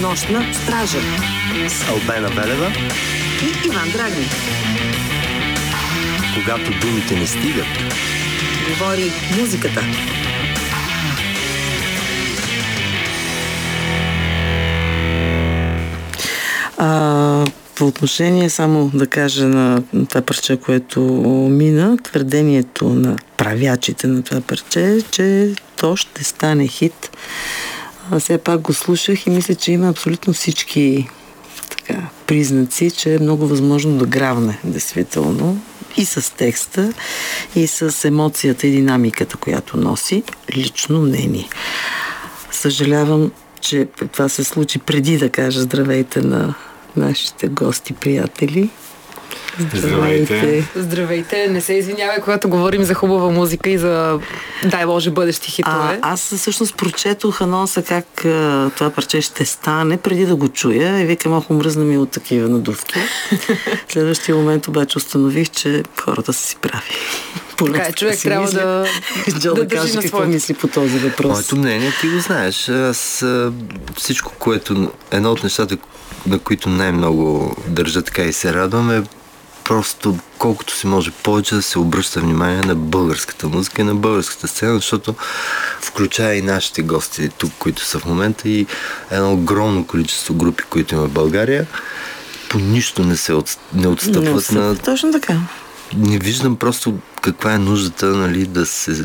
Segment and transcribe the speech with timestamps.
[0.00, 0.98] Нощна стража
[1.68, 2.72] С Албена Велева,
[3.42, 4.28] и Иван Драгни.
[6.34, 7.66] когато думите не стигат.
[8.68, 9.82] Говори музиката.
[16.78, 17.44] А,
[17.74, 21.00] по отношение само да кажа на това парче, което
[21.50, 27.10] мина, твърдението на правячите на това парче е, че то ще стане хит.
[28.10, 31.08] А, все пак го слушах и мисля, че има абсолютно всички
[31.70, 35.62] така, признаци, че е много възможно да гравне, действително.
[35.96, 36.92] И с текста,
[37.56, 40.22] и с емоцията и динамиката, която носи.
[40.56, 41.48] Лично мнение.
[42.50, 43.30] Съжалявам,
[43.60, 46.54] че това се случи преди да кажа здравейте на
[46.96, 48.70] нашите гости, приятели.
[49.74, 50.64] Здравейте.
[50.76, 54.18] Здравейте, не се извинявай, когато говорим за хубава музика и за,
[54.64, 55.98] дай Боже, бъдещи А, хитове.
[56.02, 61.04] аз всъщност прочетох анонса как а, това парче ще стане, преди да го чуя и
[61.04, 62.94] викам, ох, мръзна ми от такива надувки.
[63.88, 66.90] Следващия момент обаче установих, че хората са си прави.
[67.56, 68.60] Поне Така е, човек си трябва мисля.
[68.60, 68.86] да-
[69.40, 70.32] Джо да да, каже на какво своето.
[70.32, 71.32] мисли по този въпрос.
[71.32, 72.68] Моето мнение, ти го знаеш.
[72.68, 73.52] Аз а,
[73.96, 74.90] всичко, което...
[75.10, 75.76] Едно от нещата,
[76.26, 79.02] на които най-много държа така и се радвам е
[79.64, 84.48] просто колкото се може повече да се обръща внимание на българската музика и на българската
[84.48, 85.14] сцена, защото
[85.80, 88.66] включая и нашите гости тук, които са в момента и
[89.10, 91.66] едно огромно количество групи, които има в България,
[92.48, 94.76] по нищо не се от, не отстъпват Не на.
[94.76, 95.36] Точно така.
[95.96, 99.04] не виждам просто каква е нуждата нали, да се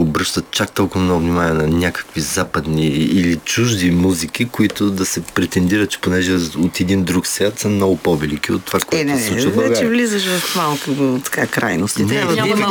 [0.00, 5.90] обръщат чак толкова много внимание на някакви западни или чужди музики, които да се претендират,
[5.90, 9.30] че понеже от един друг свят са много по-велики от това, Е, което не, се
[9.30, 9.90] не, случва в вече България.
[9.90, 10.90] влизаш в малко
[11.24, 12.04] така крайности.
[12.04, 12.66] Не, трябва да няма има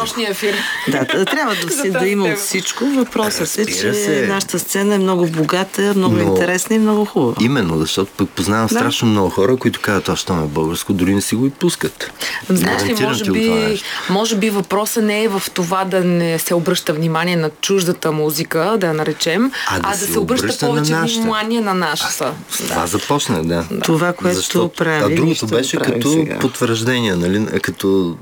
[0.00, 0.54] нощния ефир.
[0.88, 2.84] Да, трябва да, се, За да има от всичко.
[2.86, 4.26] Въпросът е, че се.
[4.28, 7.34] нашата сцена е много богата, много Но- интересна и много хубава.
[7.40, 8.74] Именно, защото пък познавам Да.
[8.74, 12.10] страшно много хора, които казват, а що ме българско, дори не си го и пускат.
[12.48, 13.80] Знаеш ли, може би,
[14.10, 18.76] може би въпросът не е в това да не се обръща внимание на чуждата музика,
[18.80, 21.20] да я наречем, А да а да се обръща обръща на повече нашата.
[21.20, 22.34] внимание на нашата.
[22.50, 23.64] С това започна, да.
[23.84, 26.38] Това, което Защото- прави, А другото беше като сега.
[26.38, 28.16] потвърждение, нали, като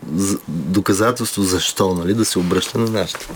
[0.49, 3.27] доказателство защо, нали, да се обръща на нашата.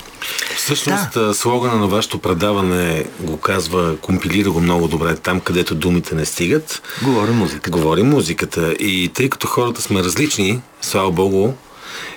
[0.57, 1.35] Всъщност да.
[1.35, 6.83] слогана на вашето предаване го казва, компилира го много добре там, където думите не стигат.
[7.03, 7.71] Говори музиката.
[7.71, 8.73] Говори музиката.
[8.73, 11.53] И тъй като хората сме различни, слава Богу,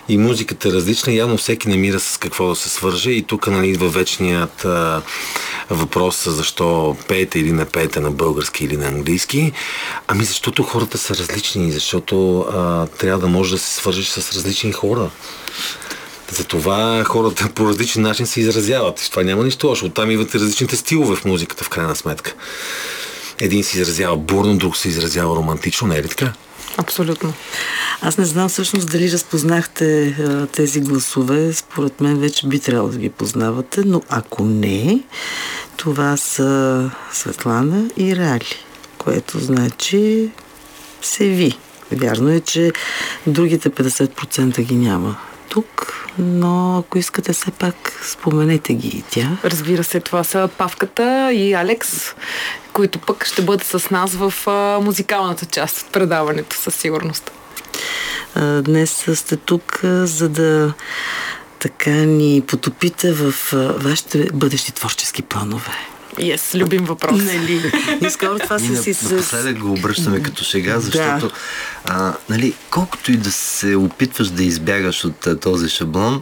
[0.10, 3.12] и музиката е различна, явно всеки намира с какво да се свърже.
[3.12, 5.02] И тук нали, идва вечният а,
[5.70, 9.52] въпрос защо пеете или не пеете на български или на английски.
[10.08, 14.72] Ами защото хората са различни, защото а, трябва да можеш да се свържеш с различни
[14.72, 15.10] хора.
[16.32, 19.00] Затова хората по различен начин се изразяват.
[19.00, 19.86] В това няма нищо лошо.
[19.86, 22.34] Оттам идват и различните стилове в музиката, в крайна сметка.
[23.40, 26.34] Един се изразява бурно, друг се изразява романтично, не е ли така?
[26.78, 27.34] Абсолютно.
[28.02, 30.16] Аз не знам всъщност дали разпознахте
[30.52, 31.54] тези гласове.
[31.54, 35.04] Според мен вече би трябвало да ги познавате, но ако не,
[35.78, 38.56] това са Светлана и Рали,
[38.98, 40.30] което значи
[41.02, 41.58] се ви.
[41.92, 42.72] Вярно е, че
[43.28, 45.18] другите 50% ги няма
[45.50, 49.30] тук, но ако искате все пак споменете ги и тях.
[49.44, 52.16] Разбира се, това са Павката и Алекс,
[52.74, 54.34] които пък ще бъдат с нас в
[54.84, 57.32] музикалната част от предаването, със сигурност.
[58.62, 60.74] Днес сте тук, за да
[61.60, 63.34] така ни потопите в
[63.78, 65.72] вашите бъдещи творчески планове.
[66.20, 67.22] Yes, любим въпрос.
[67.24, 67.72] Нали?
[68.08, 69.12] И скоро това си с...
[69.12, 71.30] напоследък го обръщаме като шега, защото
[71.86, 76.22] а, нали, колкото и да се опитваш да избягаш от а, този шаблон,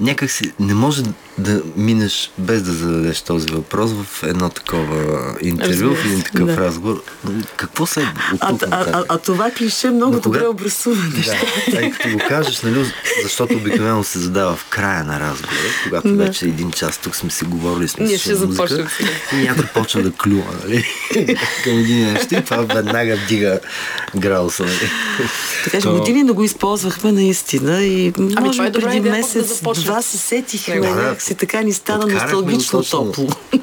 [0.00, 1.02] някак си не може
[1.38, 4.96] да минеш без да зададеш този въпрос в едно такова
[5.42, 6.56] интервю, в един такъв да.
[6.56, 7.02] разговор.
[7.56, 8.00] Какво се
[8.32, 11.36] от А, а, а, а това клише много Но кога- добре обрисува неща.
[11.70, 12.84] Да, като го кажеш, нали,
[13.22, 16.14] защото обикновено се задава в края на разговора, когато Да.
[16.16, 18.86] вече един час тук сме си говорили, сме Ние ще започнем.
[19.32, 20.84] И някой почва да клюва, нали?
[21.64, 23.58] Към един нещо и това веднага вдига
[24.16, 24.90] градуса, нали?
[25.64, 29.10] Така че То- години да го използвахме наистина и може това е би преди да
[29.10, 29.84] месец, започнем.
[29.84, 31.16] два се сетихме, Да, да.
[31.24, 33.28] Някакси така ни стана носталгично топло.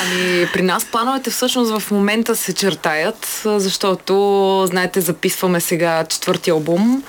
[0.00, 7.02] Ами, при нас плановете всъщност в момента се чертаят, защото, знаете, записваме сега четвърти албум.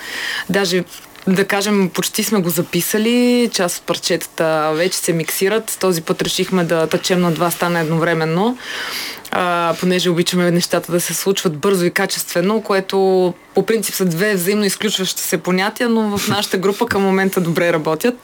[0.49, 0.83] Даже
[1.27, 5.77] да кажем, почти сме го записали, част от парчетата вече се миксират.
[5.79, 8.57] Този път решихме да тъчем на два стана едновременно,
[9.37, 12.97] а, понеже обичаме нещата да се случват бързо и качествено, което
[13.55, 17.73] по принцип са две взаимно изключващи се понятия, но в нашата група към момента добре
[17.73, 18.15] работят.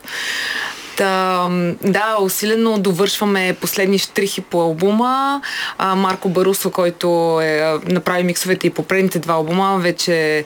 [1.02, 1.48] Та,
[1.84, 5.40] да, усилено довършваме последни штрихи по албума.
[5.78, 10.44] А, Марко Барусо, който е, направи миксовете и по предните два албума, вече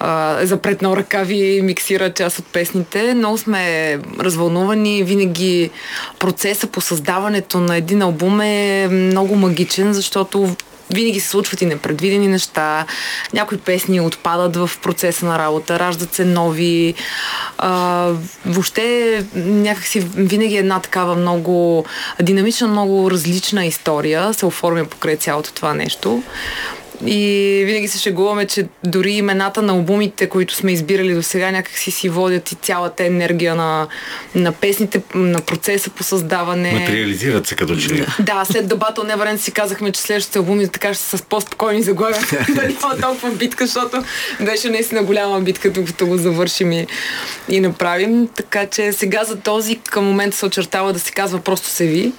[0.00, 3.14] а, е запретнал ръкави и миксира част от песните.
[3.14, 5.02] Много сме развълнувани.
[5.02, 5.70] Винаги
[6.18, 10.56] процеса по създаването на един албум е много магичен, защото
[10.90, 12.86] винаги се случват и непредвидени неща.
[13.32, 16.94] Някои песни отпадат в процеса на работа, раждат се нови.
[17.58, 18.12] А,
[18.46, 21.84] въобще някакси винаги една такава много
[22.22, 26.22] динамична, много различна история се оформя покрай цялото това нещо.
[27.06, 31.90] И винаги се шегуваме, че дори имената на албумите, които сме избирали до сега, някакси
[31.90, 33.86] си водят и цялата енергия на,
[34.34, 36.72] на песните, на процеса по създаване.
[36.72, 38.06] Материализират се като че ли.
[38.18, 41.22] Да, след The Battle Never Ends си казахме, че следващите албуми така ще са с
[41.22, 42.20] по-спокойни заглавия,
[42.54, 44.02] да няма толкова битка, защото
[44.40, 46.86] беше наистина голяма битка, докато го завършим и,
[47.48, 48.28] и направим.
[48.34, 52.12] Така че сега за този към момента се очертава да се казва просто се ви.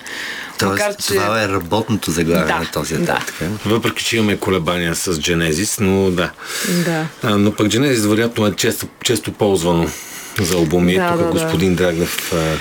[0.59, 3.01] Тоест, Макар, че- това е работното заглавие Да, на този да.
[3.03, 3.25] етап.
[3.25, 3.45] така?
[3.65, 6.31] Въпреки, че имаме колебания с Genesis, но да.
[6.85, 7.07] Да.
[7.23, 9.88] А, но пък Genesis вероятно е често, често ползвано
[10.39, 10.94] за албуми.
[10.95, 11.31] Да, Тук да, да.
[11.31, 12.57] господин Драгнев а,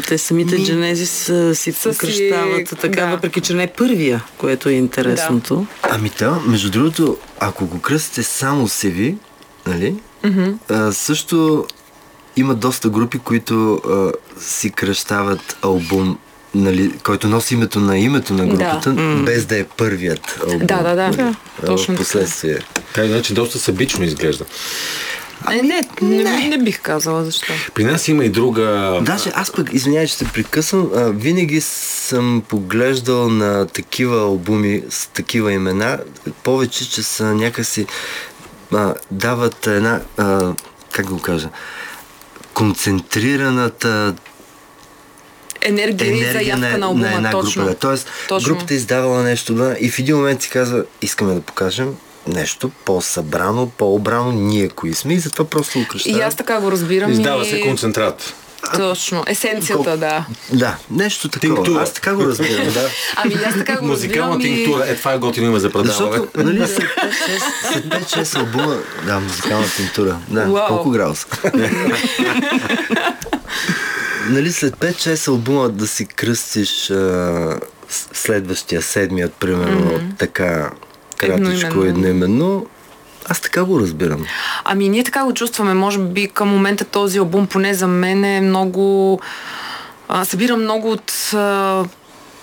[0.00, 2.32] Те самите Genesis а, си Са си-
[2.80, 3.06] така, да.
[3.06, 5.66] въпреки че не е първия, което е интересното.
[5.82, 9.16] Ами да, между другото, ако го кръстите само Севи,
[9.66, 9.94] нали?
[10.24, 10.54] Mm-hmm.
[10.70, 11.66] А, също
[12.36, 16.18] има доста групи, които а, си кръщават албум,
[16.54, 18.90] нали, който носи името на името на групата,
[19.24, 20.66] без да е първият албум.
[20.66, 21.02] Да, да, да.
[21.02, 21.34] нали, Да,
[21.66, 22.04] точно така.
[22.04, 22.58] Впоследствие.
[22.74, 24.44] така иначе доста събично изглежда.
[25.44, 27.52] Ами, не, не, не, не бих казала защо.
[27.74, 28.98] При нас има и друга...
[29.02, 35.06] Даже аз пък, извинявай, че се прекъсвам, а, винаги съм поглеждал на такива албуми с
[35.06, 35.98] такива имена,
[36.42, 37.86] повече, че са някакси
[38.72, 40.54] а, дават една, а,
[40.92, 41.48] как да го кажа,
[42.54, 44.14] концентрираната
[45.62, 47.62] Енергия, и енергия заявка на, на албума, на една точно.
[47.62, 47.74] група.
[47.74, 47.78] Да.
[47.80, 48.54] Тоест, Точно.
[48.54, 51.94] групата е издавала нещо да, и в един момент си казва, искаме да покажем
[52.26, 56.22] нещо по-събрано, по-обрано, ние кои сме и затова просто го кръщаваме.
[56.22, 57.12] И аз така го разбирам.
[57.12, 57.50] Издава и...
[57.50, 58.34] се концентрат.
[58.76, 59.24] Точно.
[59.26, 60.24] Есенцията, да.
[60.52, 61.54] Да, нещо такова.
[61.54, 61.82] Тинктура.
[61.82, 62.88] Аз така го разбирам, да.
[63.16, 64.64] Ами аз така го Музикална разбирам и...
[64.64, 64.84] тинктура.
[64.88, 66.16] Е, това е готино име за предаване.
[66.16, 70.18] Защото, нали, след 5-6 след 5-6 албума, да, музикална тинтура.
[70.28, 70.68] Да, Уау.
[70.68, 71.26] колко градуса?
[74.30, 77.60] нали, след 5-6 албума да си кръстиш а,
[78.12, 80.18] следващия, седмият, примерно, mm-hmm.
[80.18, 80.70] така
[81.16, 82.66] кратичко, едноименно,
[83.28, 84.26] аз така го разбирам.
[84.64, 85.74] Ами ние така го чувстваме.
[85.74, 89.20] Може би към момента този албум, поне за мен е много...
[90.08, 91.84] А, събира много от а,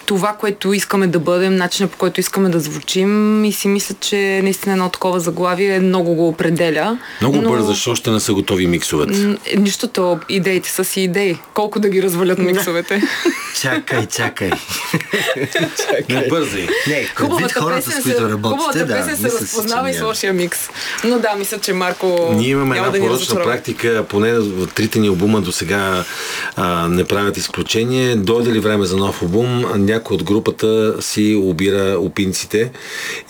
[0.10, 4.40] това, което искаме да бъдем, начина по който искаме да звучим и си мисля, че
[4.44, 6.98] наистина едно такова заглавие много го определя.
[7.22, 7.50] Много но...
[7.50, 9.38] бързо, защото още не са готови миксовете.
[9.46, 11.38] Е, Нищото, идеите са си идеи.
[11.54, 13.02] Колко да ги развалят миксовете.
[13.62, 14.52] Чакай, чакай.
[16.10, 16.68] Не бързай.
[16.88, 20.34] Не, Хубавата хората, песен с които работите, хубавата да, песен се разпознава и с лошия
[20.34, 20.70] микс.
[21.04, 25.00] Но да, мисля, че Марко Ние имаме няма една да порочна практика, поне в трите
[25.00, 26.04] ни албума до сега
[26.56, 28.16] а, не правят изключение.
[28.16, 29.66] Дойде ли време за нов албум,
[30.00, 30.68] някой от групата
[31.02, 32.72] си обира опинците.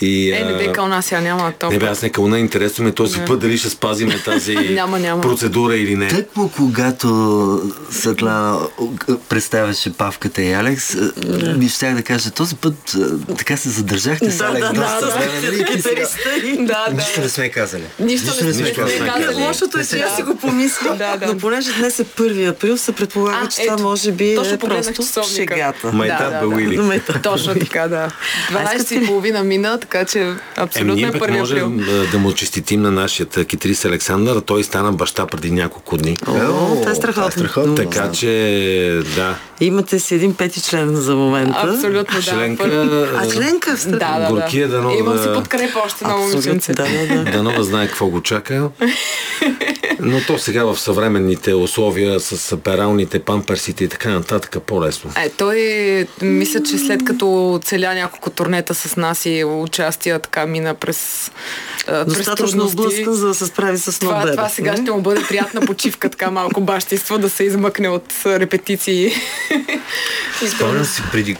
[0.02, 1.80] И, Е, не бе кълна, сега няма Не толкова.
[1.80, 5.22] бе, аз не кълна, интересно ме този път дали ще спазиме тази Няма, няма.
[5.22, 6.08] процедура или не.
[6.08, 7.10] Тъкмо когато
[7.92, 8.60] Светлана
[9.30, 10.96] представяше Павката и Алекс,
[11.58, 12.96] би щях да кажа, този път
[13.38, 16.58] така се задържахте с Да, Алекс да, да, да, нали?
[16.58, 16.96] Да, да.
[16.96, 17.84] Нищо не сме казали.
[18.00, 19.10] Нищо не сме казали.
[19.10, 19.36] казали.
[19.38, 20.88] Лошото е, че аз си го помислих,
[21.28, 25.92] но понеже днес е 1 април, се предполага, че това може би е просто шегата.
[25.94, 26.40] Майтап Да,
[26.84, 28.12] ме та- Точно така, да.
[28.52, 31.80] 12 и половина мина, така че абсолютно ние е пък първи може април.
[31.90, 36.18] а, да му честитим на нашия китрист Александър, а той стана баща преди няколко дни.
[36.28, 36.34] О,
[36.76, 37.32] това е страхотно.
[37.32, 37.76] страхотно.
[37.76, 39.36] Така че, да.
[39.60, 41.60] Имате си един пети член за момента.
[41.64, 42.22] Абсолютно, да.
[42.22, 42.64] Членка,
[43.18, 44.28] А членка в Да, да, да.
[44.30, 46.74] Горкия дано Имам да- си подкрепа още много момиченце.
[46.74, 47.32] Да, да, да.
[47.32, 48.70] Дано да знае какво го чака.
[50.00, 55.12] Но то сега в съвременните условия с пералните, памперсите и така нататък е по-лесно.
[55.24, 55.58] Е, той
[56.22, 61.32] мисля, че след като оцеля няколко турнета с нас и участия, така мина през
[62.08, 64.32] Достатъчно облъскан, за да се справи с Това, нобеда.
[64.32, 69.12] това сега ще му бъде приятна почивка, така малко бащинство, да се измъкне от репетиции.
[70.56, 71.38] Спомням си преди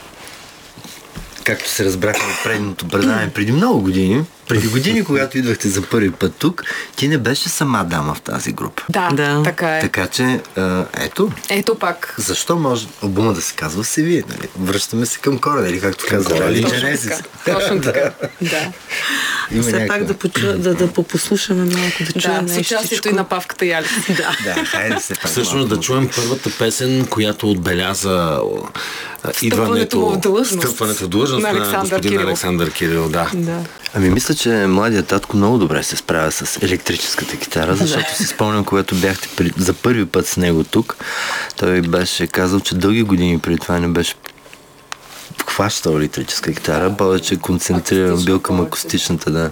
[1.44, 6.12] както се разбрахме от предното предаване, преди много години, преди години, когато идвахте за първи
[6.12, 6.64] път тук,
[6.96, 8.84] ти не беше сама дама в тази група.
[8.90, 9.42] Да, Да.
[9.44, 9.82] така е.
[9.82, 10.24] Така че,
[10.56, 12.16] а, ето, Ето пак.
[12.18, 14.24] защо може албума да се казва Севие?
[14.30, 14.48] Нали?
[14.58, 16.40] Връщаме се към корена, или както каза.
[16.40, 17.24] Рали Точно Genesis.
[17.48, 18.12] Точно така.
[18.42, 18.72] да.
[19.52, 20.42] Има Все пак някаква- да, почу...
[20.48, 22.76] да, да попослушаме малко, да чуем Да, с нещо.
[22.76, 23.92] участието и на Павката и Алекс.
[24.10, 24.38] Да.
[24.46, 28.40] Да, хайде се пак Всъщност да чуем първата песен, която отбеляза
[29.42, 32.20] идването, му в длъжност стъпването в длъжност на господин.
[32.20, 33.10] Александър Кирил.
[33.10, 33.30] Да.
[33.34, 33.60] да.
[33.94, 38.66] Ами мисля, че младият татко много добре се справя с електрическата китара, защото си спомням,
[38.66, 39.52] когато бяхте при...
[39.58, 40.98] за първи път с него тук,
[41.58, 44.14] той беше казал, че дълги години преди това не беше
[45.48, 49.52] хващал електрическа китара, повече концентриран бил към акустичната, да.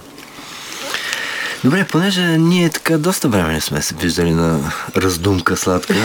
[1.63, 5.95] Добре, понеже ние така доста време не сме се виждали на раздумка сладка,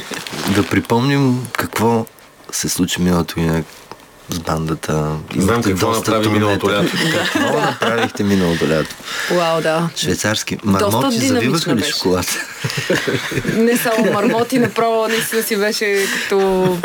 [0.54, 2.06] да припомним какво
[2.52, 3.64] се случи миналото година
[4.32, 5.16] с бандата.
[5.36, 6.96] Знам какво доста направи миналото турнета.
[7.12, 8.94] Какво направихте миналото лято?
[9.30, 9.88] Вау, да.
[9.96, 10.58] Швейцарски.
[10.64, 12.26] Мармоти завиваха ли шоколад?
[13.56, 16.78] Не само мармоти, направо наистина си беше като,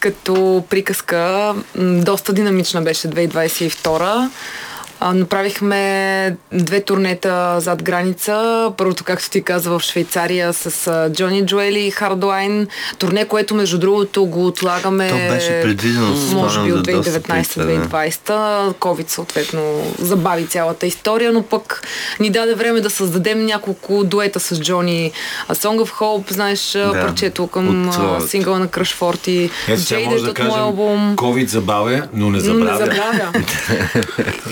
[0.00, 1.54] като приказка.
[1.78, 4.30] Доста динамична беше 2022.
[5.00, 8.72] А, Направихме две турнета зад граница.
[8.76, 12.68] Първото, както ти каза, в Швейцария с Джони Джуели и Хардуайн.
[12.98, 15.08] Турне, което между другото го отлагаме.
[15.08, 17.70] То беше предвидено, Може би от доста преди това, да.
[17.88, 18.74] 2019-2020.
[18.74, 21.82] COVID съответно забави цялата история, но пък
[22.20, 25.12] ни даде време да създадем няколко дуета с Джони.
[25.48, 29.50] А Song of Hope, знаеш, Да, парчето към от, сингъла на Crush Forty.
[29.68, 31.16] Ето сега може Jaded да от моя албум.
[31.16, 32.86] COVID забавя, но не Но забравя.
[32.86, 33.32] Не забравя.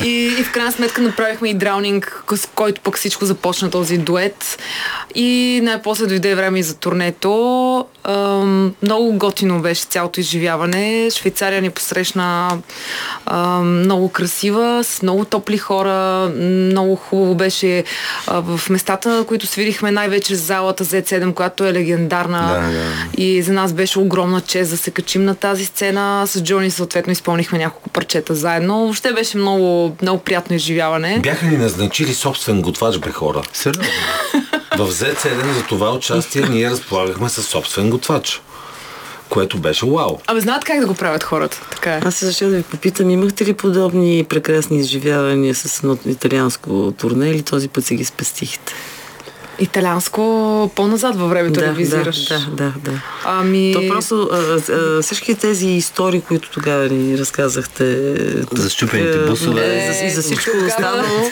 [0.04, 4.58] и, и в крайна сметка направихме и драунинг, с който пък всичко започна този дует.
[5.14, 7.86] И най-после дойде време и за турнето.
[8.08, 11.10] Ам, много готино беше цялото изживяване.
[11.10, 12.58] Швейцария ни посрещна
[13.26, 16.28] ам, много красива, с много топли хора.
[16.36, 17.84] Много хубаво беше
[18.26, 22.60] а, в местата, на които свирихме, най-вече залата Z7, която е легендарна.
[22.62, 23.22] Да, да.
[23.22, 26.26] И за нас беше огромна чест да се качим на тази сцена.
[26.26, 28.78] С Джони съответно изпълнихме няколко парчета заедно.
[28.78, 31.18] Въобще беше много, много приятно изживяване.
[31.22, 33.42] Бяха ни назначили собствен готвач, бе хора.
[33.52, 33.84] Сериозно?
[34.78, 37.97] В Z7 за това участие ние разполагахме със собствен готвач.
[39.28, 40.18] Което беше вау.
[40.26, 41.60] Абе, знаят как да го правят хората.
[41.70, 42.00] Така е.
[42.04, 47.30] Аз се защо да ви попитам, имахте ли подобни прекрасни изживявания с едно италианско турне
[47.30, 48.74] или този път си ги спестихте?
[49.60, 50.22] Италианско
[50.74, 52.28] по-назад във времето да, ревизираш.
[52.28, 53.00] да, да, да.
[53.24, 53.72] Ами...
[53.74, 54.36] То просто а,
[54.72, 58.14] а, всички тези истории, които тогава ни разказахте.
[58.52, 59.88] За щупените бусове.
[59.88, 61.30] е, за, и за всичко Тогава- останало.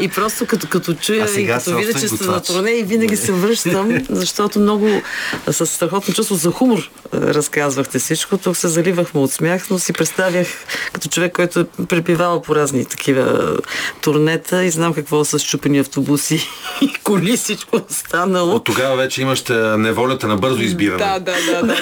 [0.00, 3.16] и просто като, като чуя А сега и като видя, че сте турне и винаги
[3.16, 5.02] се връщам, защото много
[5.50, 8.38] с страхотно чувство за хумор разказвахте всичко.
[8.38, 10.46] Тук се заливахме от смях, но си представях
[10.92, 13.56] като човек, който е препивавал по разни такива
[14.00, 16.48] турнета и знам какво са щупени автобуси
[16.80, 18.54] и коли, всичко останало.
[18.54, 19.44] От тогава вече имаш
[19.78, 20.98] неволята на бързо избиране.
[20.98, 21.74] Да, да, да, да.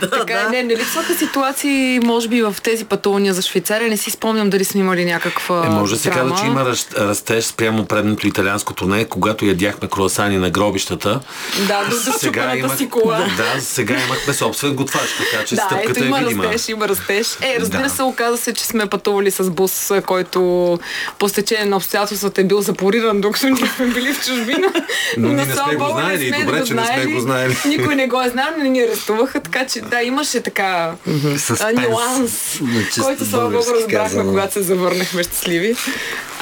[0.00, 0.10] да.
[0.18, 3.88] така е, не, не липсваха ситуации, може би в тези пътувания за Швейцария.
[3.90, 6.66] Не си спомням дали сме имали някаква Е, може да се казва, че има
[6.98, 11.20] растеж спрямо предното италианско турне, когато ядяхме круасани на гробищата.
[11.68, 13.18] Да, до, до чупената имах- си кола.
[13.36, 16.44] Да, сега имахме собствен готвач, така че Да, ето стъпката има е видима.
[16.44, 17.26] растеж, има растеж.
[17.42, 17.88] Е, разбира Да.
[17.88, 20.78] се, оказа се, че сме пътували с бус, който
[21.18, 24.72] по стечение на обстоятелствата е бил запориран, докато ние сме били в чужбина.
[25.16, 27.56] Но ние не сме го знаели и сме добре, че не сме го знаели.
[27.66, 30.92] Никой не го е знал, но ни арестуваха, така че да, имаше така
[31.60, 32.60] а, нюанс,
[33.02, 35.76] който слава Богу разбрахме, когато се завърнахме щастливи.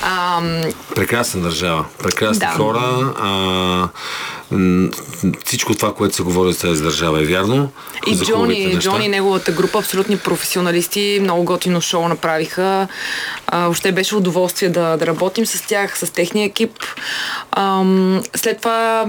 [0.02, 0.62] Ам,
[0.95, 2.47] Прекрасна държава, прекрасни Да.
[2.47, 3.14] хора.
[3.19, 3.88] А,
[5.44, 7.70] всичко това, което се говори за тази държава е вярно.
[8.06, 8.78] И за Джони.
[8.78, 12.88] Джони и неговата група, абсолютни професионалисти, много готино шоу направиха.
[13.46, 16.72] А, въобще беше удоволствие да, да работим с тях, с техния екип.
[17.56, 19.06] Ам, след това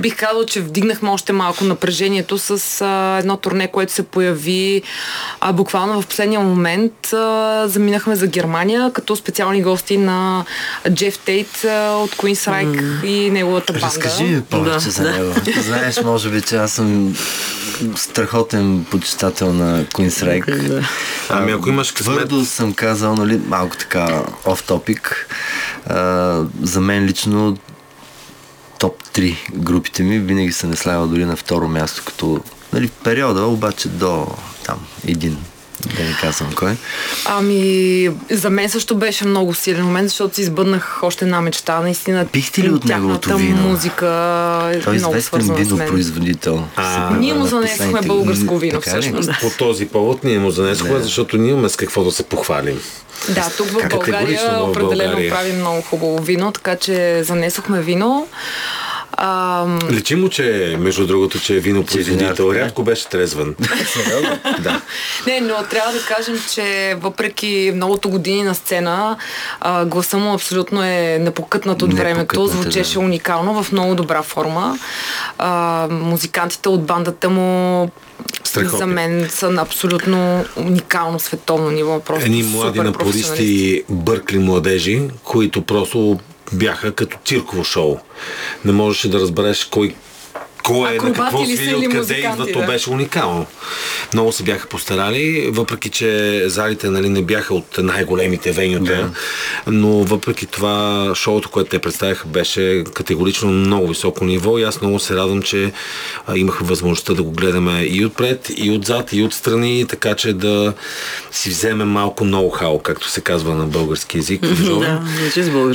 [0.00, 4.82] бих казал, че вдигнахме още малко напрежението с а, едно турне, което се появи
[5.40, 7.12] а, буквално в последния момент.
[7.12, 10.44] А, заминахме за Германия, като специални гости на
[10.90, 13.86] Джеф Тейт а, от Queen's Reich и неговата банда.
[13.86, 14.42] Разкажи ми
[14.86, 15.34] повече за него.
[15.62, 17.16] Знаеш, може би, че аз съм
[17.96, 20.68] страхотен почитател на Queen's.
[20.68, 20.88] Да.
[21.28, 25.28] Ами ако имаш късмет, Твърдо съм казал, нали, малко така оф топик.
[26.62, 27.56] За мен лично
[28.78, 32.40] топ 3 групите ми винаги са не слява дори на второ място, като
[32.72, 34.26] нали, в периода, обаче до
[34.64, 35.38] там един,
[35.96, 36.76] да не казвам кой.
[37.26, 41.80] Ами, за мен също беше много силен момент, защото си избъднах още една мечта.
[41.80, 43.62] Наистина, Пихте ли от неговото тяхната вино?
[43.62, 44.06] музика
[44.66, 45.78] е Той е много известен свързана с мен.
[45.78, 46.64] винопроизводител.
[46.76, 49.30] А, Ние му занесохме българско вино, всъщност.
[49.40, 52.80] по този повод ние му занесохме, защото ние имаме с какво да се похвалим.
[53.28, 58.26] Да, тук в България определено правим много хубаво вино, така че занесохме вино.
[59.18, 62.48] А, Лечи му, че между другото, че е винопроизводител.
[62.48, 62.64] винар, да.
[62.64, 63.54] Рядко беше трезвен.
[64.58, 64.80] да.
[65.26, 69.16] Не, но трябва да кажем, че въпреки многото години на сцена,
[69.60, 72.44] а, гласа му абсолютно е непокътнат от времето.
[72.44, 73.00] Е, Звучеше да.
[73.00, 74.78] уникално, в много добра форма.
[75.38, 77.90] А, музикантите от бандата му
[78.44, 78.78] Страхотни.
[78.78, 82.00] за мен са на абсолютно уникално световно ниво.
[82.00, 86.18] Просто Едни млади напористи бъркли младежи, които просто
[86.52, 87.98] бяха като цирково шоу.
[88.64, 89.94] Не можеше да разбереш кой
[90.66, 93.46] кой е, на какво свири, откъде идва, то беше уникално.
[94.12, 99.10] Много се бяха постарали, въпреки че залите нали, не бяха от най-големите венюта,
[99.66, 104.98] но въпреки това шоуто, което те представяха, беше категорично много високо ниво и аз много
[104.98, 105.72] се радвам, че
[106.26, 110.72] а, имах възможността да го гледаме и отпред, и отзад, и отстрани, така че да
[111.32, 114.46] си вземем малко ноу-хау, както се казва на български язик.
[114.76, 115.02] Да,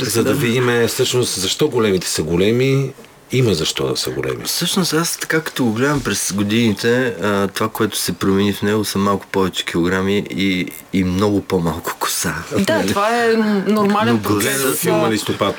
[0.00, 0.34] за да.
[0.34, 2.90] видим всъщност защо големите са големи,
[3.32, 4.44] има защо да са големи.
[4.44, 8.84] Всъщност аз така като го гледам през годините, а, това, което се промени в него
[8.84, 12.34] са малко повече килограми и, и много по-малко коса.
[12.58, 12.88] Да, Нали?
[12.88, 13.32] това е
[13.66, 14.62] нормален Но процес.
[14.62, 15.56] Гледа филма Листопад.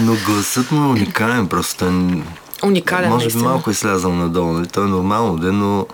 [0.00, 1.84] Но гласът му е уникален просто.
[2.64, 4.66] Уникален, Може би малко е слязал надолу, нали?
[4.66, 5.86] Той е нормално, де, но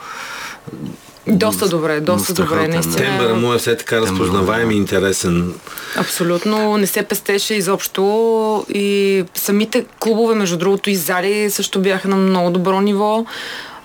[1.31, 2.97] Доста добре, доста добре, наистина.
[2.97, 5.55] Тембъра му е все така разпознаваем и интересен.
[5.97, 12.17] Абсолютно не се пестеше изобщо и самите клубове, между другото и зали също бяха на
[12.17, 13.27] много добро ниво.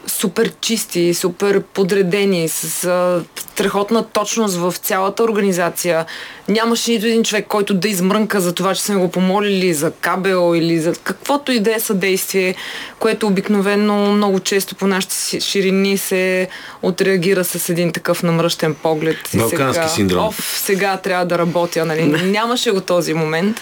[0.08, 6.05] Супер чисти, супер подредени, с а, страхотна точност в цялата организация.
[6.48, 10.55] Нямаше нито един човек, който да измрънка за това, че сме го помолили за кабел
[10.55, 12.55] или за каквото и да е съдействие,
[13.00, 16.48] което обикновено много често по нашите ширини се
[16.81, 19.17] отреагира с един такъв намръщен поглед.
[19.36, 20.27] Балкански сега, синдром.
[20.27, 22.05] Оф, сега трябва да работя, нали?
[22.05, 23.62] Нямаше го този момент,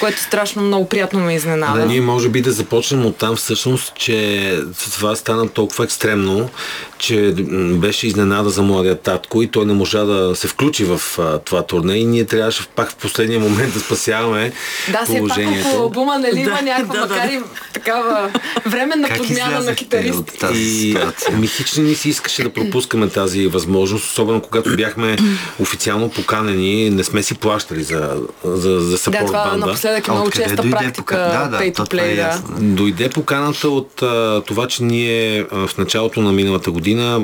[0.00, 1.80] което страшно много приятно ме изненада.
[1.80, 4.58] Да, ние може би да започнем от там всъщност, че
[4.92, 6.50] това стана толкова екстремно,
[6.98, 7.34] че
[7.74, 11.62] беше изненада за младия татко и той не можа да се включи в а, това
[11.62, 14.52] турне и ние трябваше пак в последния момент да спасяваме
[14.88, 15.68] Да, все пак положението.
[15.68, 17.14] около албума, нали, има Да, някаква, да, да.
[17.14, 17.40] макар и
[17.72, 18.30] такава
[18.66, 20.44] временна как подмяна на китарист.
[20.54, 21.36] И ситуация?
[21.36, 25.16] ми хич не ни се искаше да пропускаме тази възможност, особено когато бяхме
[25.60, 29.66] официално поканени, не сме си плащали за, за, за Да, съпорт това банда.
[29.66, 32.60] напоследък е много откъде честа дойде практика, пока- Да, да, pay to е play, да.
[32.60, 37.20] Дойде поканата от а, това, че ние а, в началото на миналата година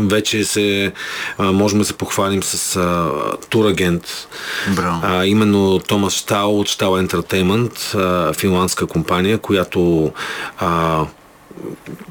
[0.00, 0.92] вече се
[1.38, 3.10] можем да се похвалим с а,
[3.48, 4.28] турагент.
[4.76, 5.00] Браво.
[5.02, 10.12] А, именно Томас Штал от Штал Entertainment, а, финландска компания, която
[10.58, 11.04] а,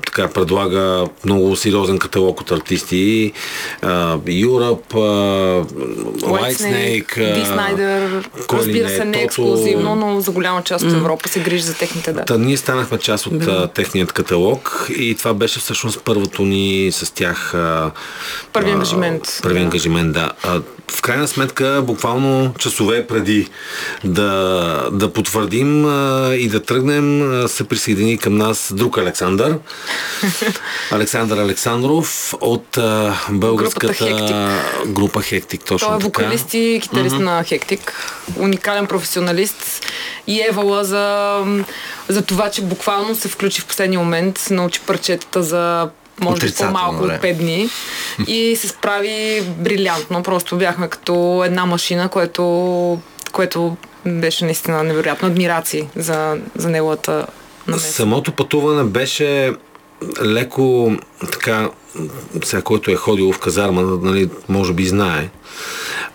[0.06, 3.34] така предлага много сериозен каталог от артисти.
[3.82, 4.98] А, Europe, а,
[6.26, 9.26] White Snake, Ди Снайдер, кой ли разбира не, се, не Тото.
[9.26, 12.26] ексклюзивно, но за голяма част от Европа се грижи за техните да.
[12.26, 17.54] Та, ние станахме част от техният каталог и това беше всъщност първото ни с тях.
[18.54, 19.40] Първи ангажимент.
[19.44, 19.66] Първи Да.
[19.66, 20.32] ангажимент, да.
[20.92, 23.48] В крайна сметка, буквално часове преди
[24.04, 25.84] да, да потвърдим
[26.34, 29.37] и да тръгнем, се присъедини към нас друг Александър.
[30.92, 35.64] Александър Александров от а, българската Групата група Хектик.
[35.66, 36.06] Точно Той е така.
[36.06, 37.94] вокалист и китарист на Хектик.
[38.40, 39.86] Уникален професионалист.
[40.28, 41.38] И Евала за,
[42.08, 47.04] за това, че буквално се включи в последния момент, научи парчетата за може би по-малко
[47.04, 47.20] от време.
[47.22, 47.70] 5 дни
[48.28, 50.24] и се справи брилянтно.
[50.24, 53.00] Просто бяхме като една машина, което,
[53.32, 55.28] което беше наистина невероятно.
[55.28, 57.26] Адмирации за, за неговата
[57.68, 57.92] намеса.
[57.92, 59.54] Самото пътуване беше
[60.24, 60.96] леко
[61.32, 61.70] така,
[62.44, 65.30] сега който е ходил в казарма, нали, може би знае.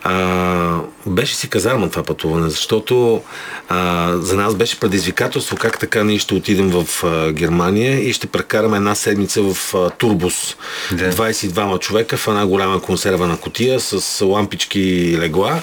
[0.03, 3.23] А, беше си казарма това пътуване, защото
[3.69, 8.27] а, за нас беше предизвикателство как така ние ще отидем в а, Германия и ще
[8.27, 10.57] прекараме една седмица в а, турбус.
[10.93, 11.13] Да.
[11.13, 15.63] 22 човека в една голяма консервена котия с лампички и легла.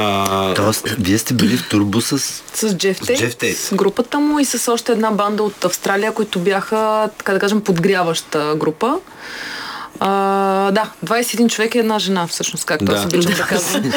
[0.00, 2.42] А, Тоест, вие сте били в турбуса с...
[2.54, 3.56] С Джеф Тейт.
[3.56, 7.60] с групата му и с още една банда от Австралия, които бяха, така да кажем,
[7.60, 8.98] подгряваща група.
[10.00, 12.92] А, да, 21 човек и една жена, всъщност, както Да.
[12.92, 13.82] аз обичам да казвам.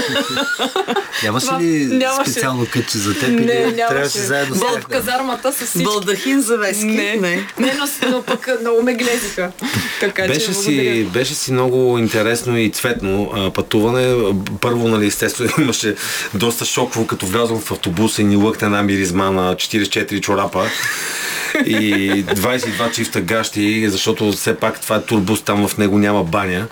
[1.23, 2.31] Нямаше ли нямаше.
[2.31, 3.87] специално кътче за теб или не, нямаше.
[3.87, 4.81] трябваше заедно с тях?
[4.81, 5.83] в казармата с всички.
[5.83, 6.85] Балдахин завески.
[6.85, 9.51] Не, не, не но, но пък много ме глезиха.
[9.99, 14.33] Така Беше че си, беше си много интересно и цветно а, пътуване.
[14.61, 15.95] Първо, нали, естествено, имаше
[16.33, 20.65] доста шоково, като влязох в автобуса и ни лъкна една миризма на 44 чорапа.
[21.65, 26.67] И 22 чифта гащи, защото все пак това е турбус, там в него няма баня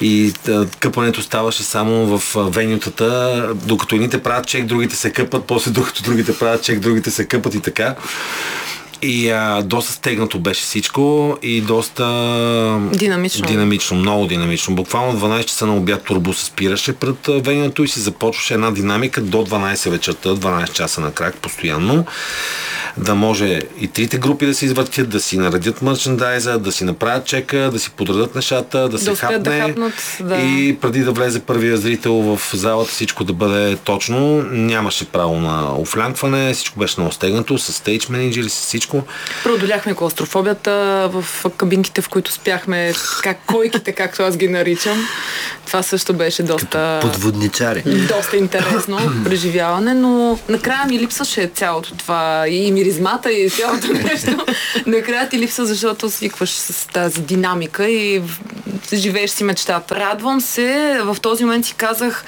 [0.00, 0.32] и
[0.80, 6.38] къпането ставаше само в венютата, докато едните правят чек, другите се къпат, после докато другите
[6.38, 7.94] правят чек, другите се къпат и така.
[9.02, 12.04] И а, доста стегнато беше всичко и доста
[12.92, 13.46] Динамично.
[13.46, 14.74] динамично, много динамично.
[14.74, 19.46] Буквално 12 часа на обяд турбуса спираше пред венето и си започваше една динамика до
[19.46, 22.04] 12 вечерта, 12 часа на крак постоянно.
[22.96, 27.26] Да може и трите групи да се извъртят, да си наредят мерчендайза, да си направят
[27.26, 29.68] чека, да си подредат нещата, да се успеят да хапне.
[29.68, 30.36] хапнат, да.
[30.36, 34.42] И преди да влезе първия зрител в залата всичко да бъде точно.
[34.50, 38.83] Нямаше право на офлянкване, всичко беше много стегнато, с стейдж менеджери, с всичко.
[39.44, 42.92] Преодоляхме клаустрофобията в кабинките, в които спяхме,
[43.22, 45.08] как, койките, както аз ги наричам.
[45.66, 46.98] Това също беше доста...
[47.02, 47.82] Подводничари.
[47.86, 54.46] Доста интересно преживяване, но накрая ми липсваше цялото това и миризмата и цялото нещо.
[54.86, 58.22] Накрая ти липсва, защото свикваш с тази динамика и
[58.92, 59.96] живееш си мечтата.
[59.96, 62.24] Радвам се, в този момент си казах,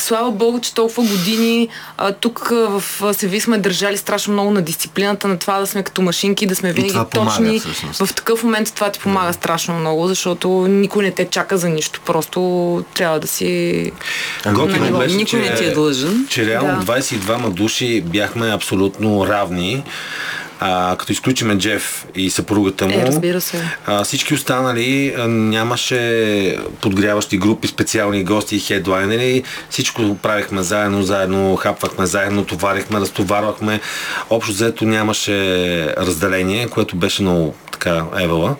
[0.00, 4.62] Слава Богу, че толкова години а, тук а, в Севи сме държали страшно много на
[4.62, 7.60] дисциплината, на това да сме като машинки, да сме винаги това помага, точни.
[7.60, 8.06] всъщност.
[8.06, 12.00] В такъв момент това ти помага страшно много, защото никой не те чака за нищо.
[12.06, 12.40] Просто
[12.94, 13.92] трябва да си...
[14.52, 16.26] Готино беше, Никой че, не ти е длъжен.
[16.30, 16.92] Че реално Да.
[16.92, 19.82] 22 души бяхме абсолютно равни.
[20.62, 23.62] А, като изключиме Джеф и съпругата му, Е, разбира се.
[23.86, 29.42] А, всички останали а, нямаше подгряващи групи, специални гости и хедлайнери.
[29.70, 33.80] Всичко правихме заедно, заедно хапвахме заедно, товарихме, разтоварвахме.
[34.30, 35.36] Общо взето нямаше
[35.86, 38.56] разделение, което беше много така евала.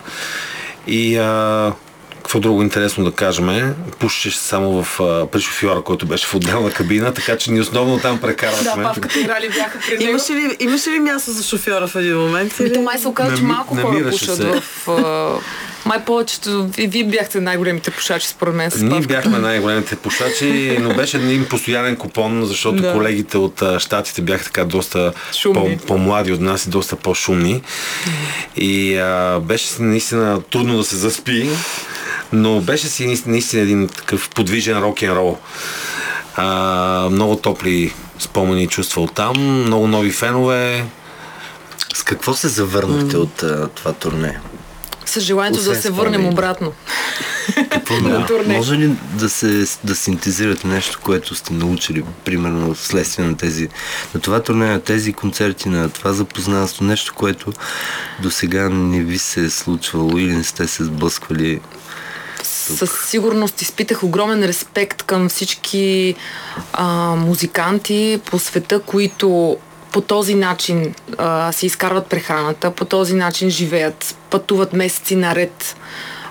[0.86, 1.72] И а,
[2.20, 3.74] какво друго интересно да кажем?
[3.98, 7.98] Пушеше само в, а, при шофьора, който беше в отделна кабина, така че ни основно
[7.98, 8.82] там Да, прекарвахме.
[8.82, 10.10] павката играли бяха при него.
[10.10, 12.54] Имаше ли, имаше ли място за шофьора в един момент?
[12.58, 12.74] Ами Или?
[12.74, 14.42] то май се оказа, че малко хора пушат се.
[14.86, 15.40] в...
[15.84, 16.68] Май повечето...
[16.78, 21.46] И вие бяхте най-големите пушачи, според мен, с Ние бяхме най-големите пушачи, но беше един
[21.48, 22.92] постоянен купон, защото Да.
[22.92, 25.12] колегите от щатите бяха така доста
[25.54, 27.62] по- по-млади от нас и доста по-шумни.
[28.56, 31.48] И а, беше наистина трудно да се заспи,
[32.32, 35.36] но беше си наистина, наистина един такъв подвижен рок-н-рол.
[36.36, 40.84] А, много топли спомени и чувства от там, много нови фенове.
[41.94, 44.38] С какво се завърнахте от а, това турне?
[45.06, 46.72] С желанието да се върнем обратно.
[47.70, 48.56] Какво На турне.
[48.56, 53.68] Може ли да се да синтезирате нещо, което сте научили, примерно вследствие на тези,
[54.14, 57.52] на това турне, на тези концерти, на това запознанство, нещо, което
[58.22, 61.60] до сега не ви се е случвало или не сте се сблъсквали?
[62.42, 66.14] Със сигурност изпитах огромен респект към всички
[66.72, 66.86] а,
[67.16, 69.56] музиканти по света, които
[69.92, 75.76] по този начин а, си изкарват прехраната, по този начин живеят, пътуват месеци наред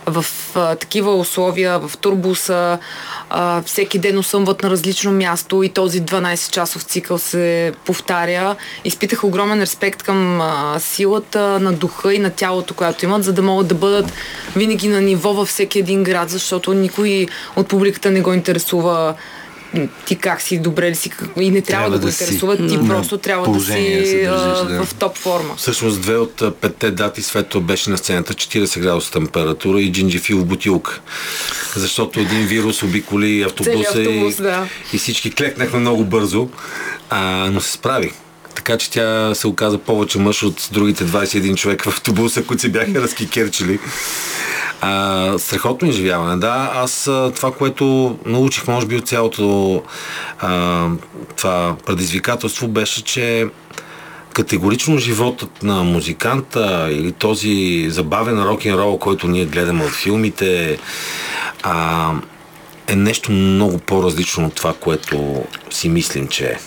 [0.05, 2.79] в а, такива условия, в турбуса,
[3.29, 8.55] а, всеки ден осъмват на различно място и този 12-часов цикъл се повтаря.
[8.85, 13.41] Изпитах огромен респект към а, силата на духа и на тялото, която имат, за да
[13.41, 14.13] могат да бъдат
[14.55, 19.15] винаги на ниво във всеки един град, защото никой от публиката не го интересува
[20.05, 22.23] ти как си, добре ли си, как- и не трябва, Трябва да го да си
[22.23, 23.71] интересува, ти просто трябва да си
[24.05, 24.85] се държиш, да.
[24.85, 25.55] в топ форма.
[25.57, 30.45] Всъщност две от петте дати Светло беше на сцената 40 градуса температура и джинджифил в
[30.45, 31.01] бутилка.
[31.75, 34.67] Защото един вирус обиколи автобуса автобус, и, да.
[34.93, 36.49] и всички клекнахме много бързо,
[37.09, 38.11] а, но се справи.
[38.55, 42.69] Така че тя се оказа повече мъж от другите 21 човека в автобуса, които се
[42.69, 43.79] бяха разкикерчили.
[44.81, 46.37] А, страхотно изживяване.
[46.37, 47.03] Да, аз
[47.35, 49.83] това, което научих, може би, от цялото
[50.39, 50.87] а,
[51.35, 53.47] това предизвикателство, беше, че
[54.33, 60.79] категорично животът на музиканта или този забавен рок-н-рол, който ние гледаме от филмите,
[61.63, 62.11] а,
[62.87, 66.57] е нещо много по-различно от това, което си мислим, че е.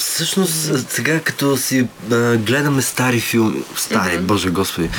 [0.00, 4.90] Всъщност, сега като си а, гледаме стари филми, стари, боже господи,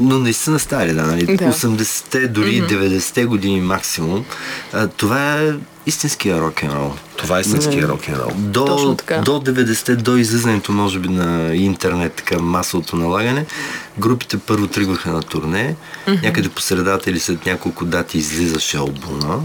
[0.00, 1.24] но наистина стари, да, нали?
[1.36, 1.52] Да.
[1.52, 4.24] 80-те, дори 90-те години максимум,
[4.72, 5.52] а, това е
[5.86, 6.92] истинския рок-н-рол.
[7.16, 8.32] Това е истинския рок-н-рол.
[8.36, 9.18] До, Точно така.
[9.18, 13.46] до 90-те, до излизането, може би, на интернет, така масовото налагане,
[13.98, 15.76] групите първо тръгваха на турне,
[16.22, 19.42] някъде по средата или след няколко дати излизаше албума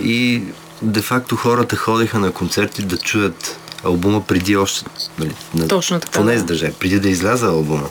[0.00, 0.42] и
[0.82, 4.84] де-факто хората ходиха на концерти да чуят албума преди още,
[5.18, 6.38] нали, на, Точно така, поне да.
[6.40, 7.88] с държа, преди да изляза албума.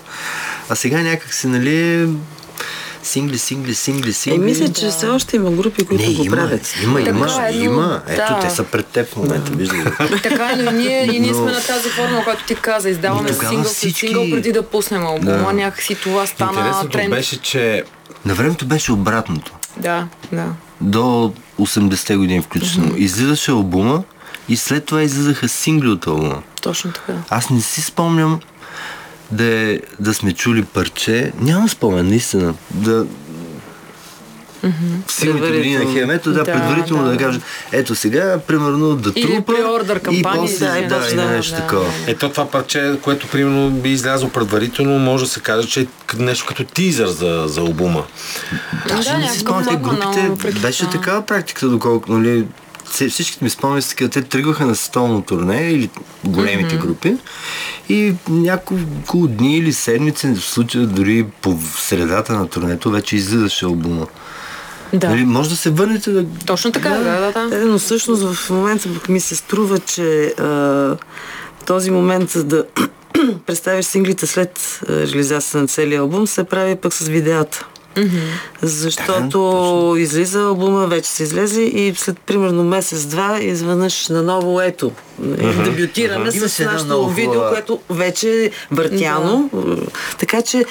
[0.69, 2.07] А сега някак си, нали,
[3.03, 4.41] сингли, сингли, сингли, сингли.
[4.41, 6.73] Е, мисля, че все още има групи, които не, го има, правят.
[6.83, 8.01] Има, Така има, е, но- има.
[8.07, 8.39] Ето, да.
[8.39, 9.77] те са пред теб в момента, виждаш.
[9.77, 10.21] ли?
[10.23, 12.89] Така е, но ние, и ние Но- сме на тази форма, която ти каза.
[12.89, 15.31] Издаваме сингъл всички- сингъл преди да пуснем албума.
[15.37, 15.53] Да.
[15.53, 17.09] Някакси това стана Интересното тренд.
[17.09, 17.83] беше, че
[18.25, 19.51] На времето беше обратното.
[19.77, 20.45] Да, да.
[20.81, 22.93] До 80-те години включително.
[22.97, 24.03] Излизаше албума
[24.49, 26.41] и след това излизаха сингли от албума.
[26.61, 27.13] Точно така.
[27.29, 28.39] Аз не си спомням
[29.31, 31.31] да, е, да сме чули парче.
[31.39, 32.53] Нямам спомен, наистина.
[32.71, 33.05] Да,
[35.07, 37.17] в силните години на хемето, да, Да, предварително да, да.
[37.17, 37.39] кажа,
[37.71, 39.53] ето сега, примерно, да Или трупа
[40.11, 41.61] и после, да, да, да, и нещо да.
[41.61, 41.85] такова.
[42.07, 46.45] ето това парче, което примерно би излязло предварително, може да се каже, че е нещо
[46.45, 48.03] като тизър за, за албума.
[48.87, 52.45] Даже Да, не си спомням, групите беше такава практика, доколко, нали,
[52.93, 55.89] всичките ми спомняме са те тръгваха на световно турне или
[56.23, 57.17] големите групи
[57.89, 64.07] и няколко дни или седмици, в случая дори по средата на турнето, вече излизаше албума.
[64.93, 65.09] Да.
[65.09, 66.25] Нали, може да се върнете да...
[66.45, 67.55] Точно така, да, да, да.
[67.55, 70.97] Е, но всъщност в момента ми се струва, че а,
[71.65, 72.65] този момент за да
[73.45, 77.67] представиш синглите след а, реализация на целия албум се прави пък с видеята.
[78.61, 84.91] Защото излиза албума, вече са излезли и след примерно месец-два изведнъж наново ето.
[85.19, 89.49] Дебютираме Има с нашето много видео, което вече е въртяно.
[90.19, 90.65] Така че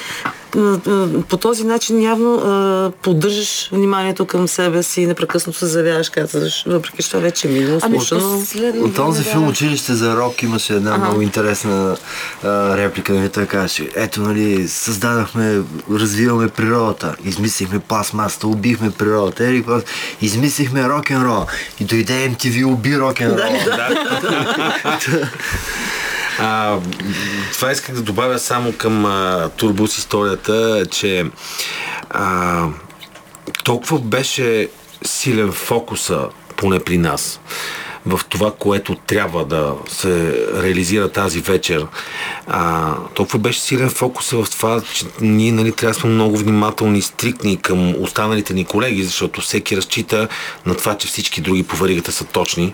[1.29, 7.03] по този начин явно поддържаш вниманието към себе си и непрекъснато се заявяваш, казваш, въпреки
[7.03, 8.43] че вече е минало, Ами, слушано.
[8.79, 9.49] От този филм да.
[9.49, 11.97] Училище за рок имаше една много интересна
[12.43, 13.13] а, реплика.
[13.13, 19.65] Нали, той казваше, ето, нали, създадахме, развиваме природата, измислихме пластмасата, убихме природата, ери,
[20.21, 21.45] измислихме рок-н-рол.
[21.79, 23.59] И дойде MTV, уби рок-н-рол.
[26.39, 26.77] А,
[27.53, 31.25] това исках да добавя само към а, Турбус историята, че
[32.09, 32.67] а,
[33.63, 34.69] толкова беше
[35.05, 37.39] силен фокуса, поне при нас,
[38.05, 41.87] в това, което трябва да се реализира тази вечер.
[42.47, 46.99] А, толкова беше силен фокус в това, че ние нали, трябва да сме много внимателни
[46.99, 50.27] и стриктни към останалите ни колеги, защото всеки разчита
[50.65, 52.73] на това, че всички други по веригата са точни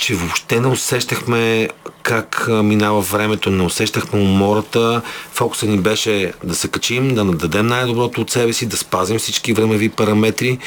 [0.00, 1.68] че въобще не усещахме
[2.02, 5.02] как минава времето, не усещахме умората.
[5.32, 9.52] Фокусът ни беше да се качим, да нададем най-доброто от себе си, да спазим всички
[9.52, 10.58] времеви параметри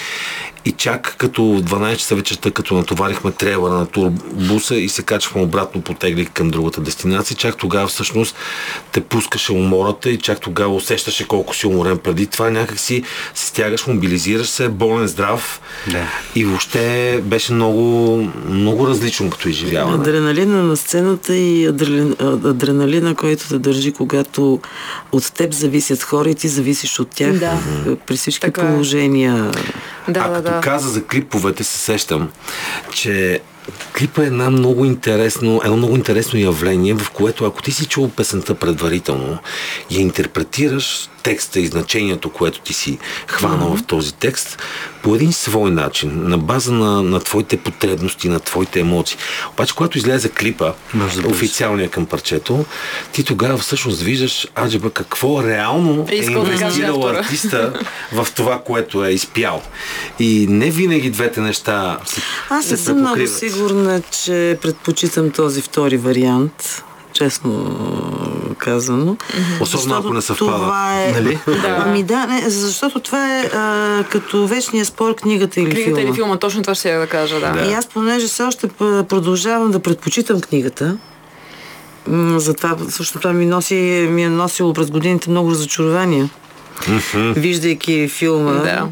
[0.66, 5.82] и чак като 12 часа вечерта, като натоварихме трейлера на турбуса и се качвахме обратно
[5.82, 8.36] потегли към другата дестинация, чак тогава всъщност
[8.92, 11.98] те пускаше умората и чак тогава усещаше колко си уморен.
[11.98, 16.08] Преди това някак си се стягаш, мобилизираш се, болен, здрав Да.
[16.36, 18.18] и въобще беше много,
[18.50, 19.98] много различно като изживяване.
[19.98, 24.60] Адреналина на сцената и адрелин, а, адреналина, който те държи, когато
[25.12, 27.58] от теб зависят хора и ти зависиш от тях Да.
[28.08, 28.68] при всички Така е.
[28.68, 29.52] положения.
[30.08, 30.62] Да, а да, като да.
[30.62, 32.30] каза за клиповете, се сещам,
[32.94, 33.40] че
[33.98, 38.10] клипа е една много интересно, едно много интересно явление, в което ако ти си чул
[38.10, 39.38] песента предварително
[39.90, 44.62] и я интерпретираш текста и значението, което ти си хванал в този текст,
[45.04, 49.18] по един свой начин, на база на, на твоите потребности, на твоите емоции.
[49.54, 52.66] Обаче, когато излезе клипа, Може да официалния към парчето,
[53.12, 57.20] ти тогава всъщност виждаш, аджеба, какво реално Е е да инвестирал автора.
[57.20, 57.74] артиста
[58.14, 59.62] в това, което е изпял.
[60.20, 65.62] И не винаги двете неща се, Аз не се съм много сигурна, че предпочитам този
[65.62, 66.84] втори вариант.
[67.14, 67.78] Честно
[68.64, 69.18] казано.
[69.62, 70.52] Особено ако не съвпада.
[70.52, 71.12] Това е...
[71.12, 71.40] Нали?
[71.48, 71.84] Да.
[71.86, 76.02] Ами да, не, защото това е а, като вечния спор книгата или Книгата филма.
[76.02, 77.66] или филма, точно това ще я да кажа, да.
[77.70, 78.68] И аз, понеже все още
[79.10, 80.98] продължавам да предпочитам книгата,
[82.08, 86.30] м, затова също това ми, носи, ми е носило през годините много разочарования,
[87.16, 88.52] виждайки филма.
[88.52, 88.88] Да.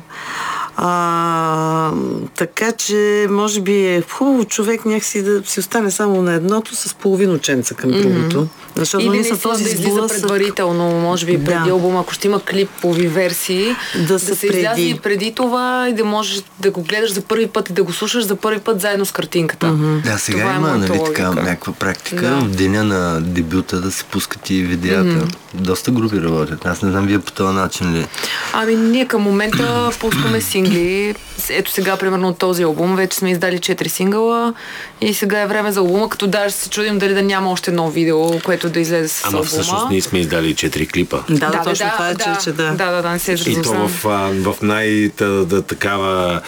[0.78, 1.92] А,
[2.36, 2.96] така че,
[3.30, 7.76] може би е хубаво човек някакси да си остане само на едното с половин ученца
[7.76, 8.48] към другото.
[8.76, 11.70] Защото Или наистина наистина този да излиза сблъсък- предварително, може би преди Да.
[11.70, 14.90] албума, ако ще има клипови версии, Да да, са се преди.
[14.90, 17.94] и преди това и да можеш да го гледаш за първи път и да го
[17.94, 19.68] слушаш за първи път заедно с картинката.
[20.04, 22.36] Да, сега Това е има моята нали, така, някаква практика Да.
[22.36, 25.28] в деня на дебюта да се пускат и видеята.
[25.54, 26.66] Доста групи работят.
[26.66, 28.08] Аз не знам вие по този начин ли.
[28.54, 31.16] Ами ние към момента пускаме сингли.
[31.50, 34.54] Ето сега, примерно от този албум, вече сме издали 4 сингъла
[35.02, 37.90] и сега е време за албума, като даже се чудим дали да няма още едно
[37.90, 39.48] видео, което да излезе с Ама албума.
[39.48, 41.20] всъщност ние сме издали 4 клипа.
[41.30, 42.64] Да, да, точно това е, да, че, че да.
[42.64, 46.42] да, да, да, не се И то в, в най-такава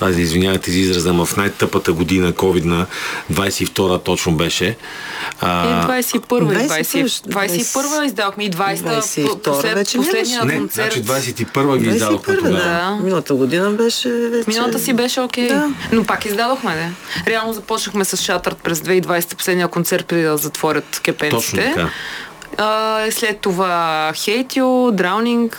[0.00, 2.86] аз извинявайте за израза, в най-тъпата година, ковидна,
[3.32, 4.64] 22-та точно беше.
[4.64, 4.76] И
[5.40, 7.64] А, 21 и 20, 21,
[7.98, 10.92] 21 издавахме и 20-та 22 послед, вече последния не, концерт.
[10.92, 12.58] значи 21-а ги издадохме 21 тогава.
[12.58, 12.98] Да.
[13.02, 14.44] Миналата година беше вече...
[14.50, 15.48] Миналата си беше окей.
[15.48, 15.70] Да.
[15.92, 16.92] Но пак издадохме, не?
[17.26, 21.56] Реално започнахме с Шатърт през 2020, последния концерт преди да затворят кепенците.
[21.56, 21.90] Точно така.
[22.56, 25.58] А, след това Хейтю, Драунинг.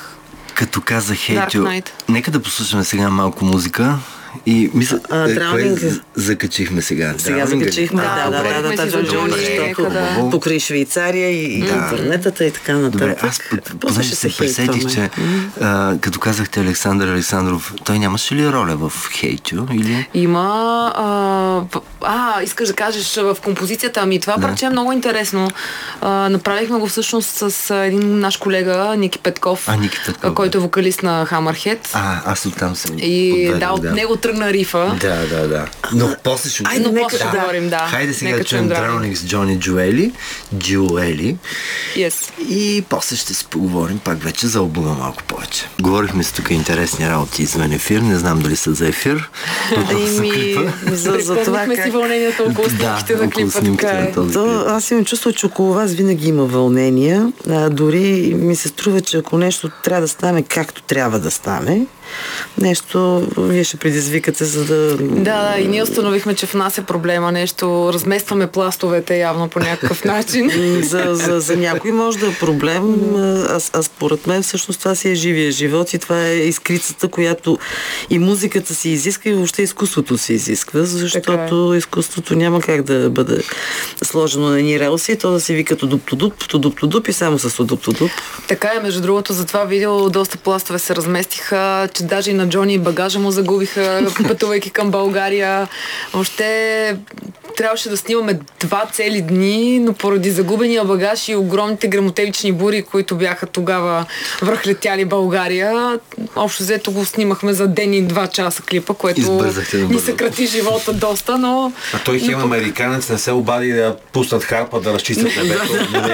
[0.55, 1.89] Като каза Хейтю, Knight.
[2.09, 3.97] нека да послушаме сега малко музика.
[4.45, 7.13] И мисля, А, е, е- з- закачихме сега.
[7.17, 7.47] Сега ли?
[7.49, 9.73] закачихме, Да, да, да, да, да, Джони.
[10.31, 11.67] Покрай Швейцария и Да.
[11.67, 12.91] интернетата и така нататък.
[12.99, 13.39] Добре, аз
[13.79, 15.09] понеже ще се пресетих, че
[15.61, 19.65] а, като казахте Александър Александров, той нямаше ли роля в Хейтю?
[19.73, 20.07] Или...
[20.13, 20.39] Има.
[20.95, 21.61] А,
[22.01, 23.99] а, искаш да кажеш в композицията.
[23.99, 24.41] Ами това Да.
[24.41, 25.47] парче е много интересно.
[26.01, 30.61] А, направихме го всъщност с един наш колега, Ники Петков, А, Ники Петков, който е
[30.61, 31.77] вокалист на Hammerhead.
[31.93, 32.95] А, аз оттам съм.
[32.97, 34.97] И подведен, да, от него тръгна рифа.
[35.01, 35.65] Да, да, да.
[35.93, 36.63] Но после ще...
[36.65, 37.25] Айде, Но нека- да.
[37.31, 37.77] говорим, да.
[37.79, 39.13] Хайде сега Нека да чуем Drowning.
[39.15, 40.11] С Джони Джуели,
[40.57, 41.37] Джуели.
[41.95, 42.39] Yes.
[42.41, 45.65] И после ще си поговорим пак вече за албума малко повече.
[45.81, 48.01] Говорихме си тук интересни работи извън ефир.
[48.01, 49.29] Не знам дали са за ефир.
[49.77, 50.61] Ами, клипа.
[50.85, 51.83] за, за това как...
[51.83, 53.51] си вълнението около Да, снимките на около клипа.
[53.51, 54.11] снимките Така на е.
[54.11, 57.31] този То, аз имам чувство, че около вас винаги има вълнения.
[57.49, 58.01] А, дори
[58.35, 61.85] ми се струва, че ако нещо трябва да стане както трябва да стане,
[62.61, 64.97] нещо вие ще предизвикате, за да...
[64.97, 67.91] Да, да, и ние установихме, че в нас е проблема нещо.
[67.93, 70.51] Разместваме пластовете явно по някакъв начин.
[70.83, 75.09] за, за, за някой може да е проблем, а, а, според мен всъщност това си
[75.09, 77.57] е живия живот и това е изкрицата, която
[78.09, 83.43] и музиката си изисква и въобще изкуството си изисква, защото изкуството няма как да бъде
[84.03, 88.11] сложено на ни релси, то да си вика тудуп-тудуп, тудуп-тудуп и само с тудуп-тудуп.
[88.47, 92.49] Така е, между другото, за това видео доста пластове се разместиха, че даже и на
[92.49, 95.67] Джони багажа му загубиха, пътувайки към България.
[96.13, 96.95] Въобще
[97.59, 103.15] трябваше да снимаме два цели дни, но поради загубения багаж и огромните грамотевични бури, които
[103.15, 104.05] бяха тогава
[104.41, 105.99] връхлетяли България,
[106.35, 109.61] общо взето го снимахме за ден и два часа клипа, което ни набързо.
[110.05, 111.73] съкрати живота доста, но...
[111.93, 115.91] А той хем американец не се обади да пуснат харпа да разчистят небето.
[115.91, 116.13] нали?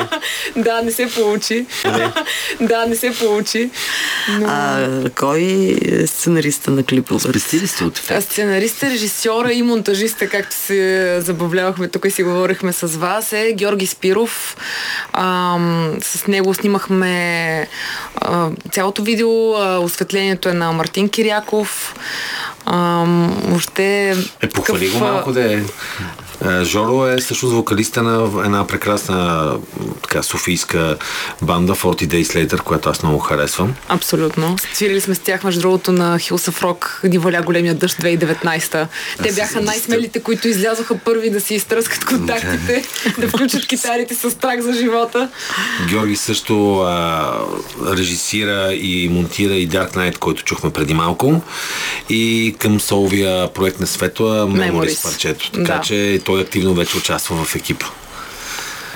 [0.56, 1.65] Да, не се получи.
[2.62, 3.69] да, не се получи.
[4.39, 4.48] Но...
[4.48, 5.74] А кой
[6.05, 7.19] сценариста на клипа?
[7.19, 8.31] Спести сте от А ефект?
[8.31, 13.88] Сценариста, режисьора и монтажиста, както се забавлявахме тук и си говорихме с вас, е Георги
[13.88, 14.57] Спиров.
[15.13, 17.67] Ам, с него снимахме
[18.15, 19.53] а, цялото видео.
[19.53, 21.95] А, осветлението е на Мартин Киряков.
[22.65, 24.15] Ам, въобще...
[24.41, 25.61] Е, похвали го такъв, а, малко да е.
[26.45, 29.52] Е, Жоро е също вокалиста на една прекрасна
[30.02, 30.98] така, софийска
[31.41, 33.76] банда 40 Days Later, която аз много харесвам.
[33.89, 34.56] Абсолютно.
[34.74, 38.88] Свирили сме с тях, между другото, на Хилсъв Рок, ни валя големия дъжд 2019.
[39.24, 42.84] Те бяха най-смелите, които излязоха първи да си изтръскат контактите,
[43.17, 45.30] да включат китарите с страх за живота.
[45.89, 47.34] Георги също а,
[47.98, 51.41] режисира и монтира и Dark Knight, който чухме преди малко.
[52.10, 55.04] И към соловия проект на Светла Memories.
[55.04, 55.52] парчето.
[55.52, 55.82] Така Да.
[55.82, 57.85] че той активно вече участва в екипа.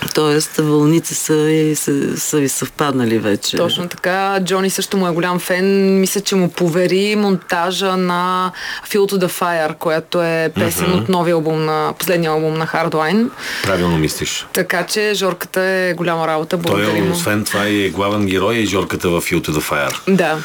[0.09, 3.57] Тоест, вълните са, и са, са ви съвпаднали вече.
[3.57, 4.09] Точно така.
[4.41, 5.65] Джони също му е голям фен.
[5.99, 8.51] Мисля, че му повери монтажа на
[8.87, 13.29] Feel to the Fire, която е песен от новия албум на последния албум на Hardline.
[13.63, 14.47] Правилно мислиш.
[14.53, 16.49] Така че Жорката е голяма работа.
[16.51, 17.13] Той Благодарим е, му.
[17.13, 19.99] освен това, и главен герой и Жорката в You to the Fire.
[20.09, 20.37] Да.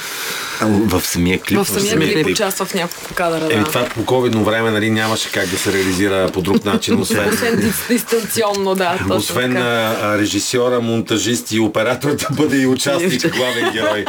[0.61, 1.59] В самия клип?
[1.59, 2.35] В самия самия клип клип.
[2.35, 3.45] участва в няколко кадъра.
[3.45, 3.65] Еми Да.
[3.65, 7.55] това по ковидно време нали, нямаше как да се реализира по друг начин, освен, Освен
[7.57, 8.93] дис- дистанционно, да.
[8.99, 9.67] Точно освен така.
[9.67, 14.05] а, а, режисьора, монтажист и оператор да бъде и участник, главен герой.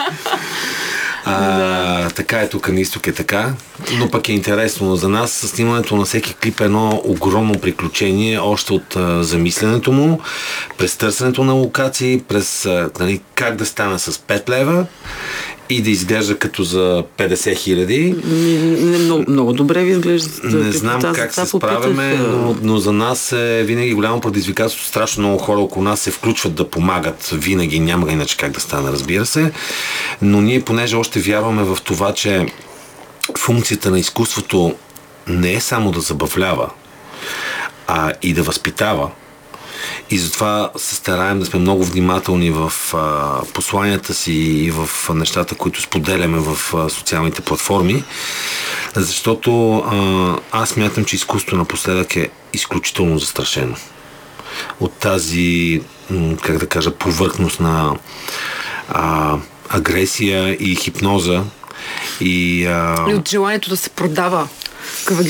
[1.26, 3.54] А, Така е тук на изток е така,
[3.98, 5.32] но пък е интересно за нас.
[5.32, 10.22] Снимането на всеки клип е едно огромно приключение, още от а, замисленето му,
[10.78, 14.86] през търсенето на локации, през а, нали, как да стане с 5 лева
[15.70, 18.16] и да изглежда като за 50 хиляди.
[19.00, 20.30] Много, много добре ви изглежда.
[20.44, 24.88] Не знам как се справяме, но, но за нас е винаги голямо предизвикателство.
[24.88, 27.30] Страшно много хора около нас се включват да помагат.
[27.34, 29.52] Винаги няма иначе как да стане, разбира се.
[30.22, 32.46] Но ние, понеже още вярваме в това, че
[33.38, 34.76] функцията на изкуството
[35.28, 36.70] не е само да забавлява,
[37.88, 39.10] а и да възпитава.
[40.10, 45.56] И затова се стараем да сме много внимателни в а, посланията си и в нещата,
[45.56, 48.04] които споделяме в а, социалните платформи,
[48.96, 53.76] защото а, аз мятам, че изкуството напоследък е изключително застрашено.
[54.80, 55.82] От тази,
[56.42, 57.96] как да кажа, повърхност на
[58.90, 59.38] а,
[59.70, 61.44] агресия и хипноза
[62.22, 64.48] и а, И от желанието да се продава.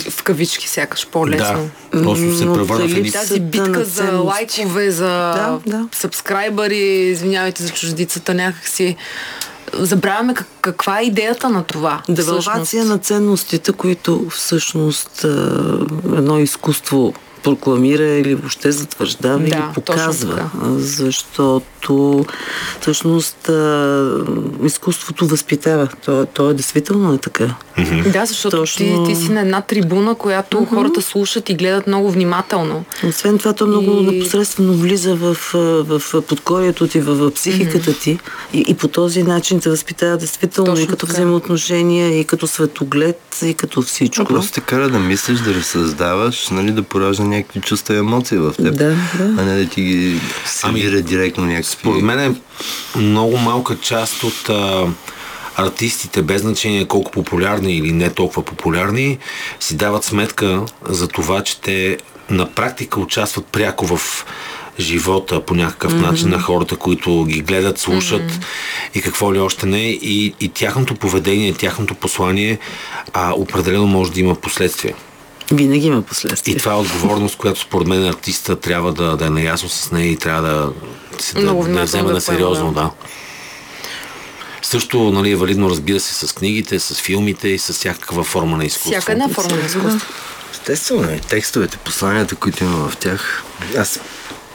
[0.09, 1.69] В кавички, сякаш по-лесно.
[1.93, 3.11] Да, просто се превърна в едни...
[3.11, 5.87] тази битка за лайкове, за Да, да.
[5.91, 8.95] сабскрайбъри, извинявайте за чуждицата, някакси
[9.73, 12.01] забравяме как, каква е идеята на това.
[12.09, 15.23] Девалвация на ценностите, които всъщност
[16.17, 17.13] едно изкуство
[17.43, 20.35] прокламира или въобще затвърждава Да, или показва.
[20.35, 20.49] така.
[21.85, 22.25] Защото
[22.81, 24.23] всъщност а,
[24.65, 25.87] изкуството възпитава.
[26.05, 27.55] То, то е действително е така.
[28.13, 29.05] Да, защото Точно.
[29.05, 32.85] ти, ти си на една трибуна, която хората слушат и гледат много внимателно.
[33.09, 38.19] Освен това, то много И- непосредствено влиза в, в подкорието ти, в, в психиката ти
[38.53, 41.13] и, и по този начин те възпитава действително Точно и като така.
[41.13, 44.25] взаимоотношения, и като светоглед, и като всичко.
[44.25, 48.53] Просто те кара да мислиш, да разсъздаваш, нали, да поражда някакви чувства и емоции в
[48.57, 48.77] теб.
[48.77, 49.35] Да, да.
[49.37, 51.74] А не да ти ги сервира директно някакви...
[51.79, 52.35] Според мен е
[52.99, 54.87] много малка част от а,
[55.55, 59.17] артистите, без значение колко популярни или не толкова популярни,
[59.59, 61.97] си дават сметка за това, че те
[62.29, 64.25] на практика участват пряко в
[64.79, 66.11] живота по някакъв mm-hmm.
[66.11, 68.97] начин на хората, които ги гледат, слушат mm-hmm.
[68.97, 69.89] и какво ли още не.
[69.89, 72.59] И, и тяхното поведение, тяхното послание
[73.13, 74.95] а, определено може да има последствия.
[75.51, 76.53] Винаги има последствия.
[76.53, 80.11] И това е отговорност, която според мен артиста трябва да, да е наясно с нея
[80.11, 80.71] и трябва да,
[81.19, 82.71] се- да, да да на сериозно.
[82.71, 82.91] Да.
[84.61, 88.65] Също нали, е валидно, разбира се, с книгите, с филмите и с всякаква форма на
[88.65, 88.91] изкуство.
[88.91, 90.13] Всяка една форма на изкуство.
[90.51, 93.43] Естествено, и текстовете, посланията, които има в тях.
[93.77, 93.99] Аз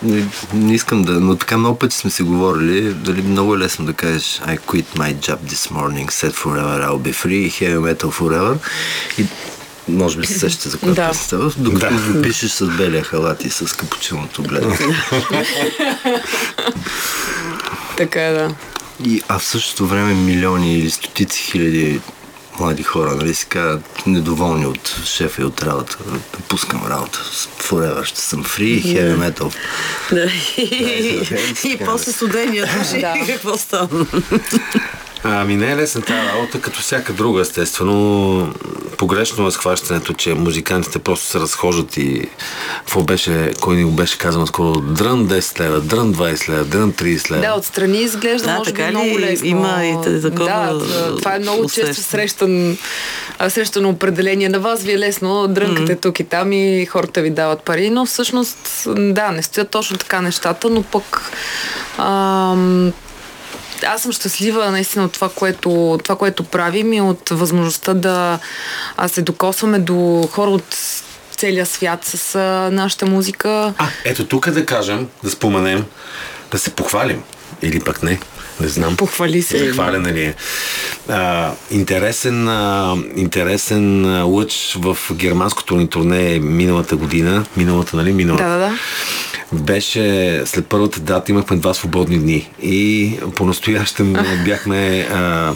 [0.02, 3.84] не, не искам да, но така много пъти сме си говорили, дали много е лесно
[3.84, 8.10] да кажеш I quit my job this morning, said forever I'll be free, heavy metal
[8.10, 8.56] forever.
[9.18, 9.26] И
[9.90, 11.14] може би се сещате за която Да.
[11.14, 12.22] става, докато Да.
[12.22, 14.72] пишеш с белия халат и с капучиното бледо.
[17.96, 18.54] Така е, да.
[19.04, 22.00] И, а в същото време милиони или стотици хиляди
[22.58, 27.18] млади хора, нали си казват, недоволни от шефа и от работа, да пускам работа.
[27.62, 29.54] Forever ще съм free, heavy metal.
[30.12, 31.28] Да, и,
[31.64, 33.04] и после студения души.
[33.26, 34.06] Какво става?
[35.24, 38.54] Ами не е лесна тази работа, като всяка друга, естествено.
[38.98, 42.28] Погрешно е схващането, че музикантите просто се разхождат и
[42.78, 46.92] какво беше, кой ни го беше казал скоро, дрън 10 лева, дрън 20 лева, дрън
[46.92, 47.42] 30 лева.
[47.42, 48.90] Да, отстрани изглежда, Да, може би, ли?
[48.90, 49.46] много лесно.
[49.46, 52.76] Има и такова Да, това е много често срещан,
[53.48, 54.48] срещано определение.
[54.48, 58.06] На вас ви е лесно, дрънкате тук и там и хората ви дават пари, но
[58.06, 58.58] всъщност,
[58.96, 61.32] да, не стоят точно така нещата, но пък
[61.98, 62.92] ам,
[63.86, 68.38] аз съм щастлива наистина от това което, това, което правим и от възможността да
[69.06, 70.76] се докосваме до хора от
[71.36, 73.74] целия свят с а, нашата музика.
[73.78, 75.84] А, ето тук да кажем, да споменем,
[76.50, 77.22] да се похвалим.
[77.62, 78.20] Или пък не.
[78.60, 78.96] Не знам.
[78.96, 79.70] Похвали се.
[79.70, 80.34] Хвалене ли е.
[81.08, 87.44] А, интересен, а, интересен лъч в германското ни турне миналата година.
[87.56, 88.12] Миналата, нали?
[88.12, 88.44] Миналата.
[88.44, 88.78] Да, да, да.
[89.52, 94.12] Беше след първата дата имахме два свободни дни и по-настоящем
[94.44, 95.52] бяхме а,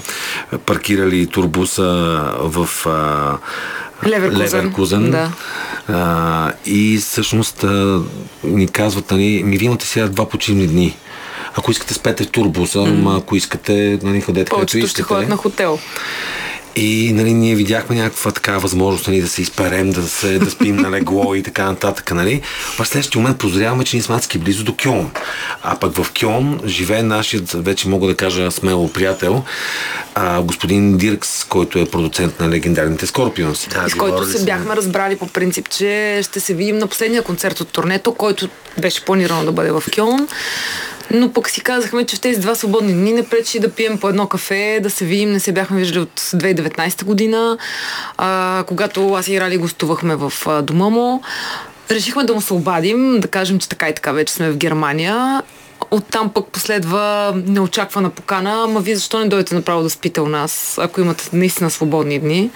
[0.66, 1.84] паркирали турбуса
[2.38, 3.38] в а,
[4.08, 4.60] Леверкузен.
[4.60, 5.10] Леверкузен.
[5.10, 5.30] Да.
[5.88, 8.00] А, и всъщност а,
[8.44, 10.96] ни казват, нали, ми вие имате сега два почивни дни.
[11.56, 13.18] Ако искате спете в турбуса, mm.
[13.18, 14.90] ако искате, нали, ходете където Повечето искате.
[14.90, 15.78] ще ходят на хотел.
[16.76, 20.76] И нали, ние видяхме някаква така възможност нали, да се изперем, да, се, да спим
[20.76, 22.10] на легло и така нататък.
[22.10, 22.42] Нали.
[22.78, 25.10] В следващия момент прозряваме, че ние сме адски близо до Кьон.
[25.62, 29.44] А пък в Кьон живее нашият, вече мога да кажа смело приятел,
[30.14, 33.68] а, господин Диркс, който е продуцент на легендарните Скорпионси.
[33.68, 34.44] Да, и с който се сме.
[34.44, 38.48] бяхме разбрали по принцип, че ще се видим на последния концерт от турнето, който
[38.78, 40.28] беше планирано да бъде в Кьон.
[41.10, 44.08] Но пък си казахме, че в тези два свободни дни не пречи да пием по
[44.08, 45.32] едно кафе, да се видим.
[45.32, 47.58] Не се бяхме виждали от 2019 година,
[48.18, 51.22] а, когато аз и Рали гостувахме в а, дома му.
[51.90, 55.42] Решихме да му се обадим, да кажем, че така и така вече сме в Германия.
[55.90, 60.78] Оттам пък последва неочаквана покана, ама вие защо не дойдете направо да спите у нас,
[60.82, 62.50] ако имате наистина свободни дни.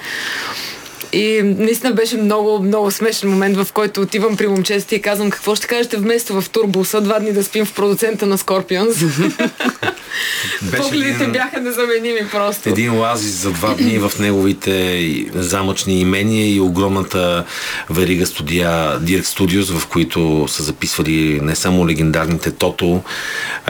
[1.12, 5.54] И наистина беше много, много смешен момент, в който отивам при момчетите и казвам какво
[5.54, 9.32] ще кажете вместо в турбуса два дни да спим в продуцента на Scorpions.
[10.76, 12.68] Погледите един- бяха незаменими просто.
[12.68, 15.04] Един лазис за два дни в неговите
[15.34, 17.44] замъчни имения и огромната
[17.90, 23.02] верига студия Dirk Studios, в които са записвали не само легендарните Тото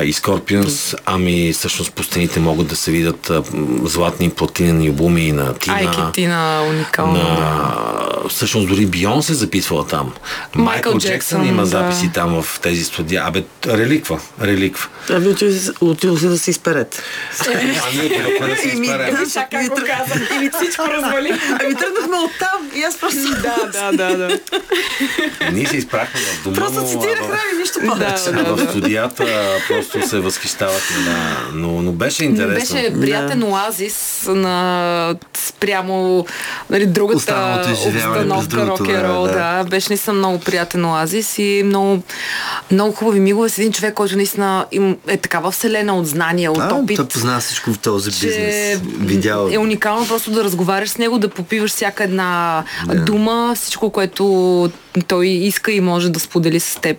[0.03, 3.31] и Scorpions, ами всъщност по стените могат да се видят
[3.85, 5.77] златни платинени обуми на Тина.
[5.77, 7.23] Айки Тина, уникална.
[7.23, 7.28] на...
[8.29, 10.13] Всъщност дори Бион се записвала там.
[10.55, 11.67] Майкъл Майкъл Джексън Джексън, има да.
[11.69, 13.23] записи там в тези студия.
[13.27, 14.89] Абе, реликва, реликва.
[15.11, 15.29] Ами
[15.81, 16.99] отива се- да се изперете.
[17.41, 20.29] А тук да се да, Сега как го казах?
[20.37, 21.33] Ами всичко развали.
[21.51, 23.21] Ами тръгнахме оттам и аз просто...
[23.43, 24.41] да, да, да, да.
[25.53, 28.31] Ние се изпрахме в дома, Просто но, цитирах а, Рави, нищо повече.
[28.33, 29.27] Да, да, в студията
[29.69, 31.37] просто се възхищавахме, да.
[31.53, 32.77] Но, но беше интересно.
[32.77, 36.27] Беше приятен оазис на спрямо
[36.71, 39.23] нали, другата Останалото изживяване през другото рок-н-рол.
[39.23, 39.63] време, Да.
[39.63, 39.65] да.
[39.65, 42.03] Беше наистина много приятен оазис и много,
[42.71, 46.59] много хубави мигове с един човек, който наистина им е такава вселена от знания, от
[46.61, 46.97] А, опит.
[46.97, 48.81] той познава всичко в този бизнес.
[49.01, 49.49] Видял.
[49.53, 52.65] е уникално просто да разговаряш с него, да попиваш всяка една
[52.95, 54.71] дума, всичко, което
[55.09, 56.97] той иска и може да сподели с теб.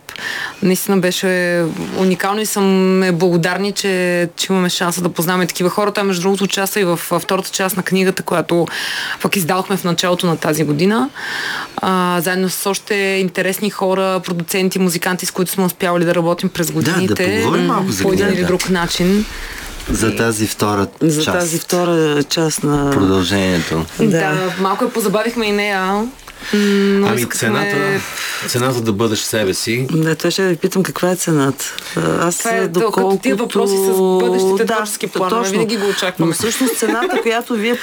[0.63, 1.63] Наистина беше
[1.97, 5.91] уникално и съм благодарни, че, че имаме шанса да познаваме такива хора.
[5.91, 8.67] Той между другото участва и в втората част на книгата, която
[9.21, 11.09] пък издалахме в началото на тази година.
[11.77, 16.67] А, заедно с още интересни хора, продуценти, музиканти, с които сме успявали да работим през
[16.67, 17.39] да годините.
[17.39, 19.25] поговорим малко за по един или друг начин.
[19.91, 21.39] За тази втора За част.
[21.39, 22.91] тази втора част на...
[22.91, 23.85] Продължението.
[23.99, 24.19] Да, Да.
[24.19, 26.07] да малко я позабавихме и нея.
[26.53, 27.37] Но Ами искахме...
[27.39, 28.01] цената,
[28.47, 31.75] цената да бъдеш себе си, Да, той ще ви питам каква е цената.
[32.19, 33.21] Аз Това е доколкото...
[33.23, 35.51] тия въпроси с бъдещите творчески планове, точно.
[35.51, 36.29] винаги го очакваме.
[36.29, 37.75] Но всъщност цената, която вие,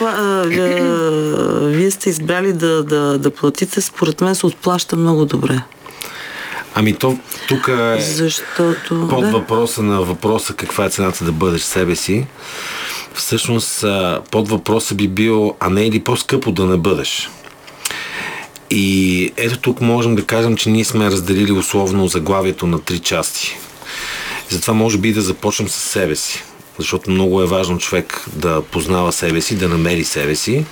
[1.63, 5.63] вие сте избрали да, да, да платите, според мен се отплаща много добре.
[6.75, 9.07] ами то тук е Защото...
[9.11, 9.31] под да.
[9.31, 12.27] въпроса на въпроса каква е цената да бъдеш себе си.
[13.15, 13.85] Всъщност
[14.31, 17.31] под въпроса би бил, а не е ли по-скъпо да не бъдеш?
[18.71, 23.57] И ето тук можем да кажем, че ние сме разделили условно заглавието на три части.
[24.49, 26.43] Затова може би да започнем с себе си.
[26.79, 30.65] Защото много е важно човек да познава себе си, да намери себе си.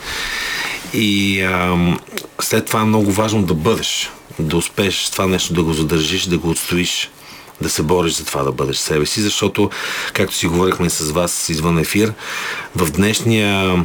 [0.94, 1.98] И ам,
[2.40, 4.10] след това е много важно да бъдеш.
[4.38, 7.10] Да успееш това нещо да го задържиш, да го отстоиш,
[7.60, 9.22] да се бориш за това да бъдеш себе си.
[9.22, 9.70] Защото,
[10.12, 12.12] както си говорихме с вас извън ефир,
[12.76, 13.84] в днешния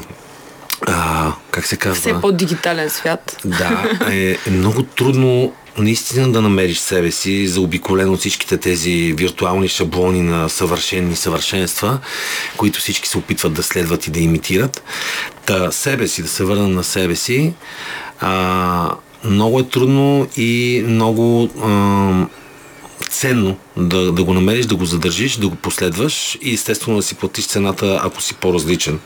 [0.87, 2.01] а, как се казва?
[2.01, 3.37] Все по-дигитален свят.
[3.45, 9.67] Да, е, е много трудно наистина да намериш себе си, заобиколен от всичките тези виртуални
[9.67, 11.99] шаблони на съвършени съвършенства,
[12.57, 14.83] които всички се опитват да следват и да имитират.
[15.45, 17.53] Та себе си, да се върна на себе си,
[18.19, 18.91] а,
[19.23, 22.25] много е трудно и много а,
[23.09, 27.15] ценно да, да го намериш, да го задържиш, да го последваш и естествено да си
[27.15, 28.99] платиш цената, ако си по-различен.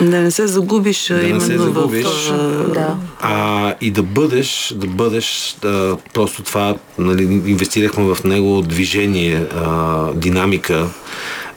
[0.00, 2.04] Да не се загубиш не именно се загубиш.
[2.04, 2.30] в...
[2.30, 2.96] а, Да.
[3.20, 10.12] А, и да бъдеш, да бъдеш, да, просто това, нали, инвестирахме в него движение, а,
[10.12, 10.88] динамика,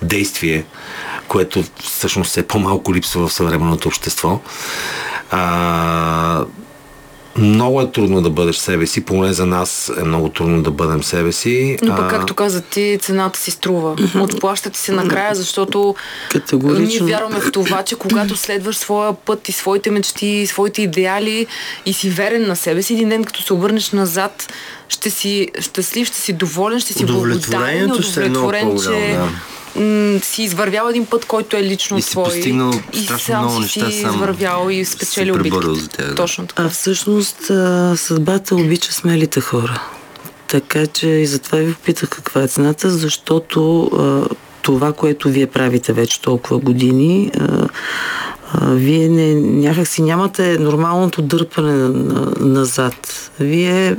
[0.02, 0.66] действие,
[1.28, 4.40] което всъщност все по-малко липсва в съвременното общество.
[5.32, 6.46] А,
[7.40, 11.04] много е трудно да бъдеш себе си, поне за нас е много трудно да бъдем
[11.04, 11.78] себе си.
[11.82, 13.96] Но пък, А, както каза ти, цената си струва.
[14.20, 15.96] Отплаща ти се накрая, защото
[16.32, 17.06] Категорично.
[17.06, 21.48] ние вярваме в това, че когато следваш своя път и своите мечти, своите идеали
[21.86, 24.54] и си верен на себе си, един ден като се обърнеш назад,
[24.90, 29.20] ще си щастлив, ще си доволен, ще си благодарен, Удовлетворението ще е удовлетворен, че
[29.80, 32.24] м- си извървял един път, който е лично И си твой.
[32.24, 34.14] постигнал и страшно сам много си неща си сам.
[34.14, 35.76] извървял и Си спечелил битката.
[35.76, 36.16] за тях, да.
[36.16, 36.64] Точно така.
[36.64, 39.82] А всъщност а, съдбата обича смелите хора.
[40.48, 45.94] Така че и затова ви попитах каква е цената, защото а, това, което вие правите
[45.94, 47.68] вече толкова години, а,
[48.54, 53.32] а, вие не, някак си нямате нормалното дърпане на, на, назад.
[53.40, 53.96] Вие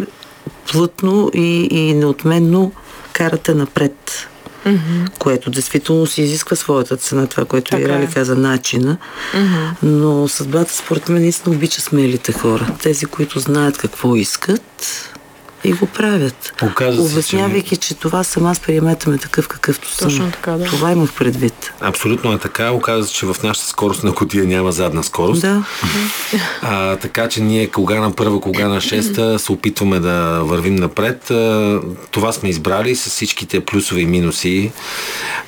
[0.72, 2.72] плътно и, и неотменно
[3.12, 4.28] карате напред.
[4.70, 5.18] Mm-hmm.
[5.18, 8.10] Което действително си изисква своята цена, това, което Така Ирали е.
[8.14, 8.96] каза, начина.
[9.34, 9.70] Mm-hmm.
[9.82, 12.66] Но съдбата, според мен, наистина обича смелите хора.
[12.82, 15.09] Тези, които знаят какво искат
[15.64, 16.52] и го правят.
[16.62, 17.94] Оказва се, Обяснявайки, че...
[17.94, 20.08] това съм аз, приемете ме такъв какъвто съм.
[20.08, 20.64] Точно така, да.
[20.64, 21.72] Това имах предвид.
[21.80, 22.70] Абсолютно е така.
[22.70, 25.40] Оказва се, че в нашата скорост на котия няма задна скорост.
[25.40, 25.64] Да.
[26.62, 31.30] А, така че ние кога на първа, кога на шеста се опитваме да вървим напред.
[31.30, 31.80] А,
[32.10, 34.72] това сме избрали с всичките плюсове и минуси.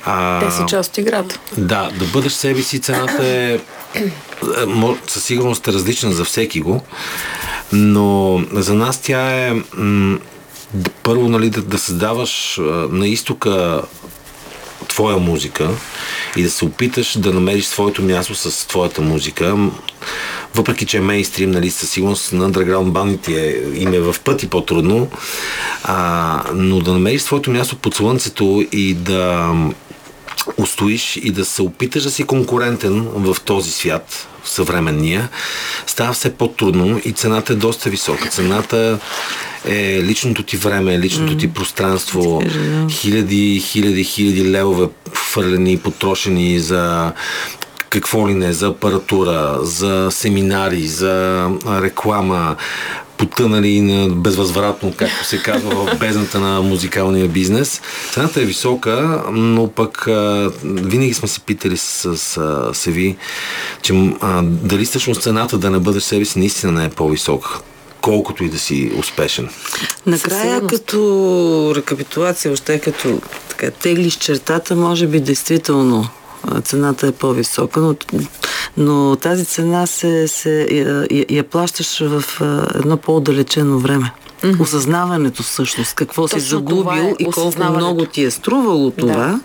[0.05, 1.39] А, Те са част от играта.
[1.57, 3.59] Да, да бъдеш себе си, цената е
[5.07, 6.81] със сигурност е различна за всеки го,
[7.73, 10.19] но за нас тя е м-
[11.03, 13.81] първо нали, да, да създаваш на изтока
[14.87, 15.69] твоя музика
[16.35, 19.57] и да се опиташ да намериш своето място с твоята музика.
[20.55, 25.07] Въпреки, че е мейнстрим, нали, със сигурност на underground бандите им е в пъти по-трудно,
[25.83, 29.53] а, но да намериш своето място под слънцето и да
[30.57, 35.29] устоиш и да се опиташ да си конкурентен в този свят, в съвременния,
[35.87, 38.29] става все по-трудно и цената е доста висока.
[38.29, 38.99] Цената
[39.65, 42.41] е личното ти време, личното ти пространство,
[42.89, 47.11] хиляди, хиляди, хиляди левове хвърлени, потрошени за
[47.89, 52.55] какво ли не, за апаратура, за семинари, за реклама,
[53.29, 57.81] потънали на безвъзвратно, както се казва, в бездната на музикалния бизнес.
[58.11, 63.17] Цената е висока, но пък а, винаги сме се питали с, с Севи,
[63.81, 67.59] че а, дали всъщност цената да не бъдеш себе си наистина не е по-висока
[68.01, 69.49] колкото и да си успешен.
[70.05, 76.09] Накрая, като рекапитулация, още като така, теглиш чертата, може би действително
[76.63, 77.95] цената е по-висока, но,
[78.77, 82.23] но тази цена се, се, я, я, плащаш в
[82.75, 84.11] едно по-отдалечено време.
[84.43, 84.61] Mm-hmm.
[84.61, 89.39] Осъзнаването всъщност, какво си Точно това загубил е, и колко много ти е струвало това.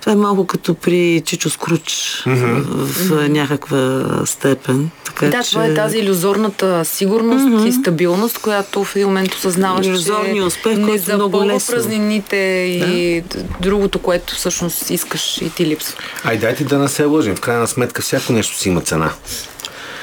[0.00, 2.62] Това е малко като при Чичо Скруч mm-hmm.
[2.62, 3.28] в mm-hmm.
[3.28, 4.90] някаква степен.
[5.04, 5.50] Така, Да, че...
[5.50, 7.68] това е тази иллюзорната сигурност mm-hmm.
[7.68, 11.74] и стабилност, която в един момент осъзнаваш, Иллюзорния че успех, не който много запълва лесно.
[11.74, 13.42] празнините и да.
[13.60, 15.96] другото, което всъщност искаш и ти липсва.
[16.24, 17.36] Ай, дайте да не се лъжим.
[17.36, 19.10] В крайна сметка всяко нещо си има цена.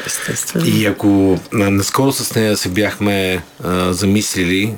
[0.05, 0.65] Естествено.
[0.65, 4.73] И ако наскоро с нея се бяхме а, замислили,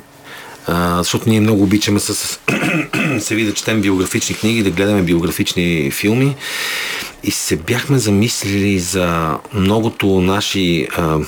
[0.66, 2.38] а, защото ние много обичаме с, с
[3.20, 6.36] се ви да четем биографични книги, да гледаме биографични филми
[7.22, 11.18] и се бяхме замислили за многото наши а,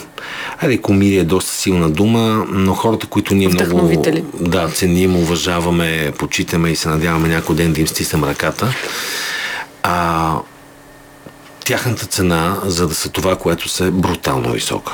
[0.58, 4.04] айде комири е доста силна дума, но хората, които ние много
[4.40, 8.74] да, ценим, уважаваме, почитаме и се надяваме някой ден да им стиснем ръката.
[9.82, 10.34] А,
[11.68, 14.92] тяхната цена, за да са това, което са, е брутално висока.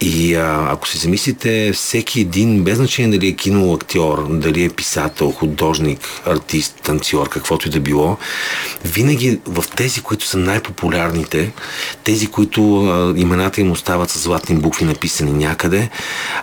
[0.00, 5.30] И а, ако си замислите, всеки един, без значение дали е киноактьор, дали е писател,
[5.30, 8.16] художник, артист, танцор, каквото и да било,
[8.84, 11.52] винаги в тези, които са най-популярните,
[12.04, 15.90] тези, които а, имената им остават с златни букви написани някъде,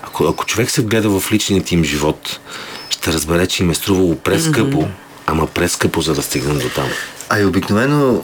[0.03, 2.39] ако, ако човек се вгледа в личният им живот,
[2.89, 5.25] ще разбере, че им е струвало прескъпо, mm-hmm.
[5.25, 6.88] ама прескъпо, за да стигнем до там.
[7.29, 8.23] А и обикновено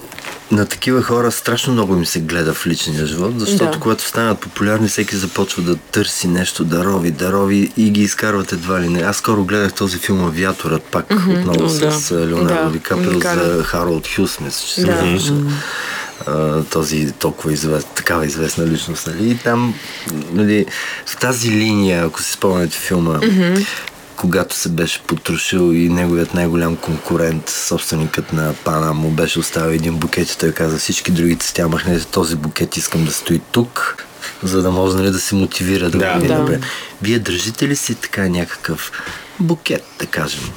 [0.51, 3.79] на такива хора страшно много им се гледа в личния живот, защото Да.
[3.79, 8.51] когато станат популярни, всеки започва да търси нещо, да рови, да рови и ги изкарват
[8.51, 9.01] едва ли не.
[9.01, 11.91] Аз скоро гледах този филм Авиаторът, пак отново О, да.
[11.91, 13.57] с Леонардо Да, Ди Каприо уникален.
[13.57, 14.91] за Харолд Хюс, мисля, че се Да.
[14.99, 15.33] казваше.
[16.27, 19.29] А, този толкова известен, такава известна личност, нали?
[19.29, 19.73] И там,
[20.33, 20.65] нали,
[21.05, 23.19] в тази линия, ако си спомняте филма,
[24.19, 29.97] когато се беше потрошил и неговият най-голям конкурент, собственикът на Пана, му беше оставил един
[29.97, 34.05] букет и той каза всички други цветя, махнете този букет, искам да стои тук,
[34.43, 36.19] за да може нали, да се мотивира да, Да.
[36.27, 36.35] Да.
[36.35, 36.59] добре.
[37.01, 38.91] Вие държите ли си така някакъв
[39.39, 40.51] букет, да кажем,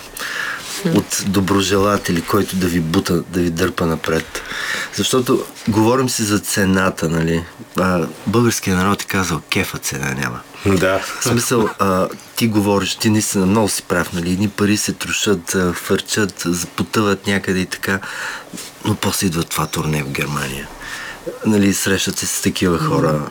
[0.94, 4.42] от доброжелатели, който да ви бута, да ви дърпа напред.
[4.94, 7.44] Защото говорим си за цената, нали?
[7.78, 10.40] А, българският народ е казал, кефа цена няма.
[10.66, 10.98] Да.
[10.98, 14.32] В смисъл, а, ти говориш, ти наистина много си прав, нали?
[14.32, 16.46] Едни пари се трошат, фърчат,
[16.76, 18.00] потъват някъде и така,
[18.84, 20.68] но после идва това турне в Германия.
[21.46, 23.30] Нали, срещат се с такива хора.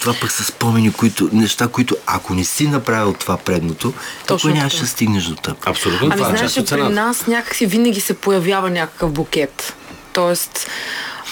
[0.00, 3.92] Това пък са спомени, които, неща, които ако не си направил това предното,
[4.26, 5.56] Точно нямаше да стигнеш до теб.
[5.66, 6.06] Абсолютно.
[6.06, 9.74] Ами това е знаеш, при нас някакси винаги се появява някакъв букет.
[10.18, 10.70] Тоест,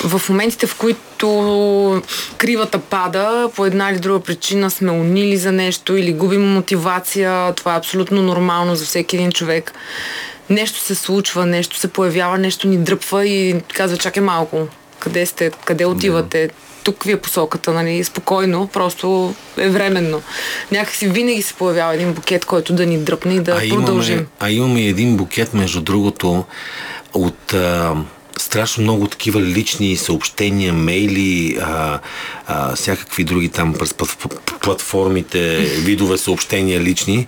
[0.05, 2.03] в моментите, в които
[2.39, 7.75] кривата пада, по една или друга причина сме унили за нещо или губим мотивация, това
[7.75, 9.73] е абсолютно нормално за всеки един човек.
[10.51, 14.69] Нещо се случва, нещо се появява, нещо ни дръпва и казва, чакай малко,
[14.99, 16.51] къде сте, къде отивате?
[16.85, 18.05] Тук ви е посоката, нали?
[18.05, 20.23] Спокойно, просто е временно.
[20.73, 24.15] Някакси винаги се появява един букет, който да ни дръпне и да а продължим.
[24.15, 26.45] Имаме, а имаме един букет, между другото,
[27.15, 27.95] от а,
[28.39, 32.01] страшно много такива лични съобщения, мейли, а,
[32.47, 33.95] а, всякакви други там през
[34.61, 37.27] платформите, видове съобщения лични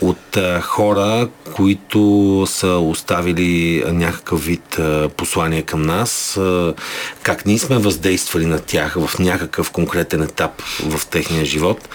[0.00, 6.74] от а, хора, които са оставили някакъв вид а, послание към нас, а,
[7.22, 11.88] как ние сме въздействали на тях в някакъв конкретен етап в техния живот.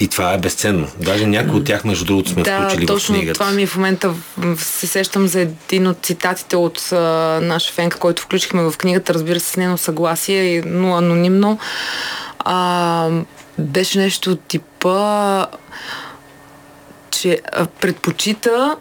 [0.00, 0.88] И това е безценно.
[0.98, 3.40] Даже някои от тях, между другото, сме да, включили точно в книгата.
[3.40, 4.14] това ми е в момента
[4.56, 6.96] се сещам за един от цитатите от а,
[7.42, 11.58] наша фенка, който включихме в книгата, разбира се, с нейно съгласие, но анонимно.
[12.38, 13.08] А,
[13.58, 15.46] беше нещо от типа,
[17.10, 18.76] че а, предпочита,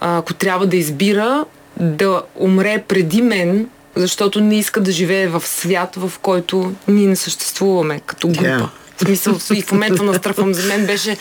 [0.00, 1.44] а, ако трябва да избира,
[1.80, 7.16] да умре преди мен, защото не иска да живее в свят, в който ние не
[7.16, 8.44] съществуваме като група.
[8.44, 8.68] Yeah.
[8.96, 10.54] В смисъл, и в момента настръхвам.
[10.54, 11.16] За мен беше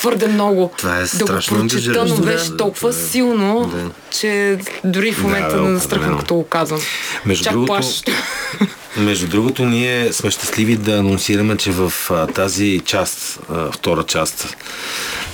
[0.00, 0.70] твърде много.
[0.78, 3.90] Това е да страшно го прочета, но беше Да, толкова да, силно, да.
[4.10, 6.80] че дори в момента Да, не настръхвам, като го казвам.
[7.26, 8.12] Между Чак другото, плашещо.
[8.96, 14.56] Между другото, ние сме щастливи да анонсираме, че в а, тази част, а, втора част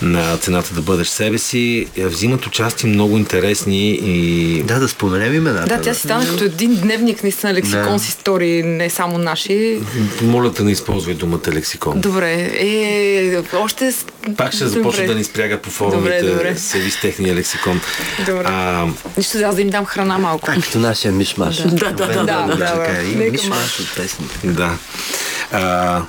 [0.02, 5.34] на цената да бъдеш себе си, е, взимат участие много интересни и Да, да споменем
[5.34, 5.76] имената.
[5.76, 7.98] Да, тя си стана като един дневник, наистина лексикон Да.
[7.98, 9.80] с истории, не само наши.
[10.22, 12.00] моля да не използвай думата лексикон.
[12.00, 13.92] Добре, е, още...
[14.36, 14.78] Пак ще добре.
[14.78, 16.56] започна да ни спряга по форумите Добре, добре.
[16.56, 17.80] се с техния лексикон.
[18.26, 18.44] Добре.
[18.46, 18.86] А,
[19.16, 20.46] Нищо, аз да им дам храна малко.
[20.62, 21.56] Като нашия мишмаш.
[21.56, 23.02] Да, да, да, Обикновено да, го да, така да.
[23.02, 23.82] И Нека мишмаш малко.
[23.82, 24.38] от песните.
[24.44, 24.78] Да.
[25.52, 26.02] А,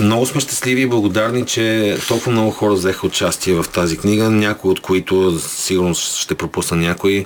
[0.00, 4.70] много сме щастливи и благодарни, че толкова много хора взеха участие в тази книга, някои
[4.70, 7.24] от които сигурно ще пропусна някой.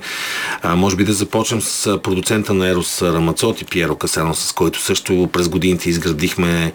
[0.61, 4.81] А, може би да започнем с продуцента на Ерос Рамацот и Пиеро Касано, с който
[4.81, 6.73] също през годините изградихме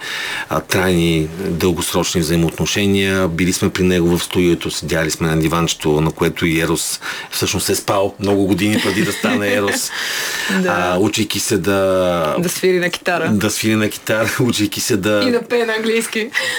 [0.48, 3.28] а, трайни, дългосрочни взаимоотношения.
[3.28, 7.68] Били сме при него в студиото, седяли сме на диванчето, на което и Ерос всъщност
[7.68, 9.90] е спал много години преди да стане Ерос.
[10.62, 10.68] Да.
[10.68, 13.30] а, учейки се да Да свири на китара.
[13.32, 15.24] да свири на китара, учейки се да...
[15.28, 15.89] И да пее на английски.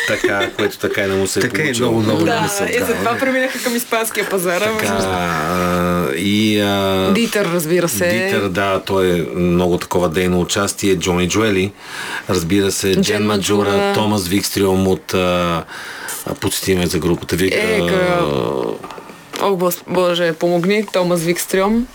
[0.07, 1.91] Така, което така и не му се е Така и получило.
[1.91, 3.19] много, много Да, са и затова да.
[3.19, 4.61] преминаха към испанския пазар.
[4.61, 6.59] Така, а, и...
[6.59, 8.07] А, Дитър, разбира се.
[8.25, 10.95] Дитър, да, той е много такова дейно участие.
[10.95, 11.71] Джони Джуели,
[12.29, 13.93] разбира се, Джен, Джен Маджура, Маджура.
[13.93, 15.13] Томас Викстриом от...
[15.13, 15.63] А,
[16.39, 17.35] подсетиме за групата.
[17.35, 17.81] Вика, Е.
[19.41, 21.87] О, Боже, помогни, Томас Викстрюм.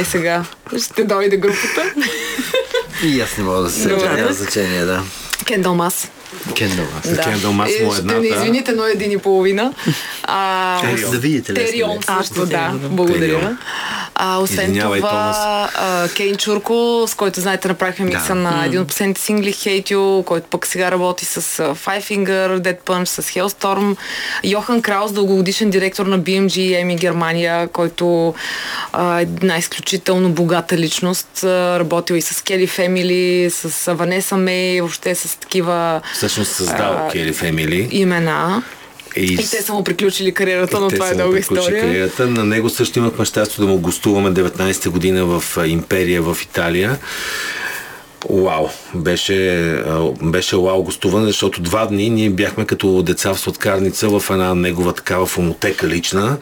[0.00, 0.44] Е, сега
[0.84, 1.94] ще дойде групата.
[3.04, 4.08] И аз не мога да се Добре.
[4.12, 5.02] няма значение, да.
[5.36, 6.08] Kendall Mas.
[6.54, 6.86] Кендал.
[7.06, 7.22] Да.
[7.22, 8.20] Кендал Мас Е, му е ще едната.
[8.20, 9.72] не извините, но един и половина.
[10.22, 11.10] А, Терион.
[11.10, 11.54] Да видите?
[11.54, 12.70] Терион също, ще да.
[12.74, 13.56] Благодаря.
[14.14, 15.34] А, освен Извинявай, това,
[15.74, 16.74] а, Кейн Чурко,
[17.08, 18.34] с който, знаете, направихме микса Да.
[18.34, 21.40] на един от последните сингли Hate You, който пък сега работи с
[21.74, 23.96] Five Finger, Dead Punch, с Hellstorm.
[24.44, 28.34] Йохан Краус, дългогодишен директор на BMG Еми Германия, който
[28.92, 31.28] а, е една изключително богата личност.
[31.44, 33.14] Работил и с Келли Фемили,
[33.50, 37.88] с Ванеса Мей, въобще с такива Всъщност създал а, Кери Фемили.
[37.90, 38.62] имена.
[39.16, 41.80] И, И те са му приключили кариерата, но това е дълга история.
[41.80, 42.26] Кариерата.
[42.26, 46.98] На него също имахме щастие да му гостуваме 19-та година в Империя в Италия.
[48.30, 49.78] Вау, беше,
[50.22, 54.92] беше вау гостуване, защото два дни ние бяхме като деца в сладкарница в една негова
[54.92, 56.36] такава фонотека лична,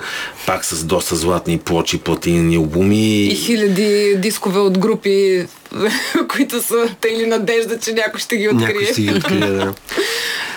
[0.47, 3.25] пак с доста златни плочи, платинени албуми.
[3.25, 5.47] И хиляди дискове от групи,
[6.29, 8.67] които са тейли надежда, че някой ще ги открие.
[8.67, 9.75] Някой ще ги открие, да.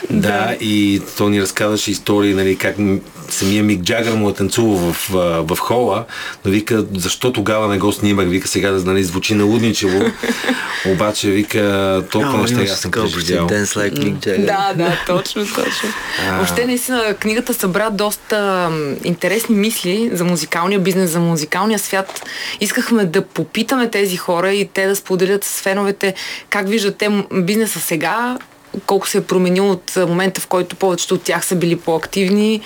[0.10, 2.76] Да, и то ни разказваше истории, нали, как
[3.30, 5.18] самия Мик Джагър му е танцувал в, а,
[5.56, 6.06] в хола,
[6.46, 10.06] но вика, защо тогава не го снимах, вика сега да нали, звучи налудничево,
[10.88, 13.48] обаче вика, толкова неща аз съм преживял.
[13.48, 14.46] Dance like Mick Jagger.
[14.46, 15.90] Да, да, точно, точно.
[16.30, 16.36] А.
[16.36, 18.70] Въобще, наистина, книгата събра доста
[19.04, 22.22] интересни мисли за музикалния бизнес, за музикалния свят.
[22.60, 26.14] Искахме да попитаме тези хора и те да споделят с феновете
[26.50, 28.38] как виждат те бизнеса сега,
[28.86, 32.62] колко се е променил от момента, в който повечето от тях са били по-активни.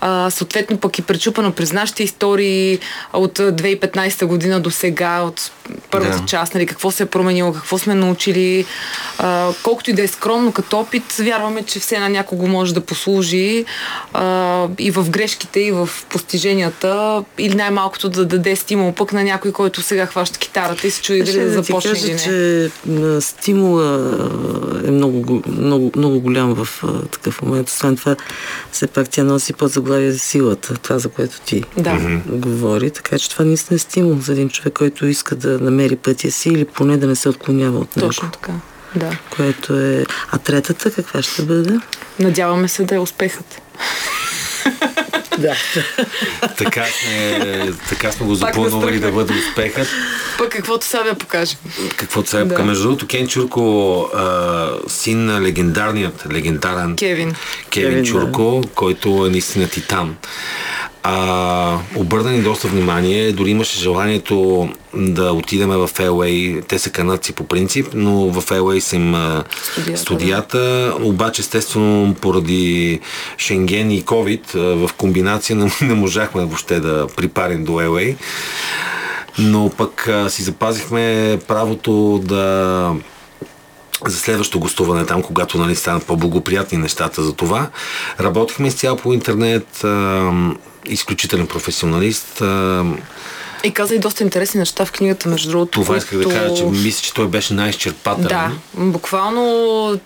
[0.00, 2.78] А, съответно пък и пречупано през нашите истории
[3.12, 5.50] от а, 2015 година до сега, от
[5.90, 6.26] първата Да.
[6.26, 8.64] част, нали, какво се е променило, какво сме научили.
[9.18, 12.80] А, колкото и да е скромно като опит, вярваме, че все на някого може да
[12.80, 13.64] послужи
[14.12, 14.24] а,
[14.78, 16.96] и в грешките, и в постиженията,
[17.38, 21.18] или най-малкото да даде стимул пък на някой, който сега хваща китарата и се чуди
[21.18, 22.18] дали Ще да да започне кажа, или не.
[22.18, 22.70] че
[23.20, 24.18] стимула
[24.86, 27.68] е много, го- много, много голям в а, такъв момент.
[27.68, 28.16] Освен това,
[28.72, 31.98] все пак тя носи под заглавие за силата, това за което ти Да.
[32.26, 32.90] говори.
[32.90, 36.48] Така че това наистина е стимул за един човек, който иска да намери пътя си
[36.48, 38.08] или поне да не се отклонява от него.
[38.08, 38.52] Точно така.
[38.94, 39.18] Да.
[39.36, 40.06] Което е...
[40.32, 41.78] А третата каква ще бъде?
[42.18, 43.60] Надяваме се да е успехът.
[45.38, 45.54] Да.
[46.56, 49.88] Така сме, така сме го Пак запланували да бъде успехът.
[50.38, 51.56] Пък каквото сега да покаже.
[51.96, 52.44] Каквото се Да.
[52.44, 52.64] да.
[52.64, 57.16] Между другото, Кен Чурко, а, син на легендарният, легендарен Кевин.
[57.26, 57.34] Кевин,
[57.70, 58.04] Кевин, да.
[58.04, 60.16] Чурко, който е наистина титан.
[61.08, 66.62] А, обърна ни доста внимание, дори имаше желанието да отидем в LA.
[66.68, 69.14] Те са канадци по принцип, но в LA са им
[69.72, 70.94] Студията, студията.
[71.00, 73.00] Обаче, естествено, поради
[73.38, 78.16] Шенген и COVID, в комбинация не, не можахме въобще да припарим до LA.
[79.38, 82.92] Но пък а, си запазихме правото да
[84.06, 87.70] за следващото гостуване там, когато нали, станат по-благоприятни нещата за това.
[88.20, 90.32] Работихме изцяло по интернет, а,
[90.88, 92.42] изключителен професионалист.
[93.64, 95.80] И каза и доста интересни неща в книгата, между другото.
[95.80, 98.28] това исках да кажа, че мисля, че той беше най-изчерпателен.
[98.28, 100.00] Да, буквално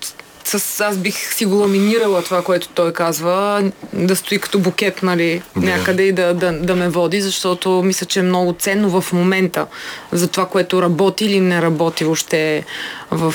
[0.44, 5.42] с, аз бих си го ламинирала това, което той казва, да стои като букет, нали,
[5.56, 9.66] някъде и да, да, да ме води, защото мисля, че е много ценно в момента
[10.12, 12.64] за това, което работи или не работи въобще
[13.10, 13.34] в,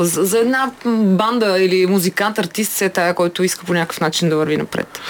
[0.00, 4.28] за, за една банда или музикант, артист, се е тая, който иска по някакъв начин
[4.28, 5.00] да върви напред.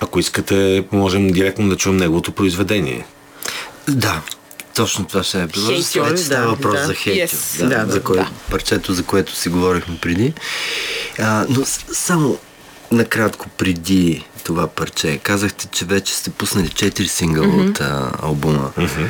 [0.00, 3.06] Ако искате, можем директно да чуем неговото произведение.
[3.88, 4.22] Да,
[4.74, 5.82] точно това ще е предложа.
[5.82, 6.86] Хейтю, Вече става да, въпрос да.
[6.86, 7.36] за хейтю.
[7.36, 7.58] Yes.
[7.62, 8.30] Да, Да, за да, кое, да.
[8.50, 10.32] парчето, за което си говорихме преди.
[11.18, 12.38] А, но с- само
[12.92, 15.18] накратко преди това парче.
[15.22, 17.70] Казахте, че вече сте пуснали 4 сингъла mm-hmm.
[17.70, 18.70] от а, албума.
[18.78, 19.06] Mm-hmm.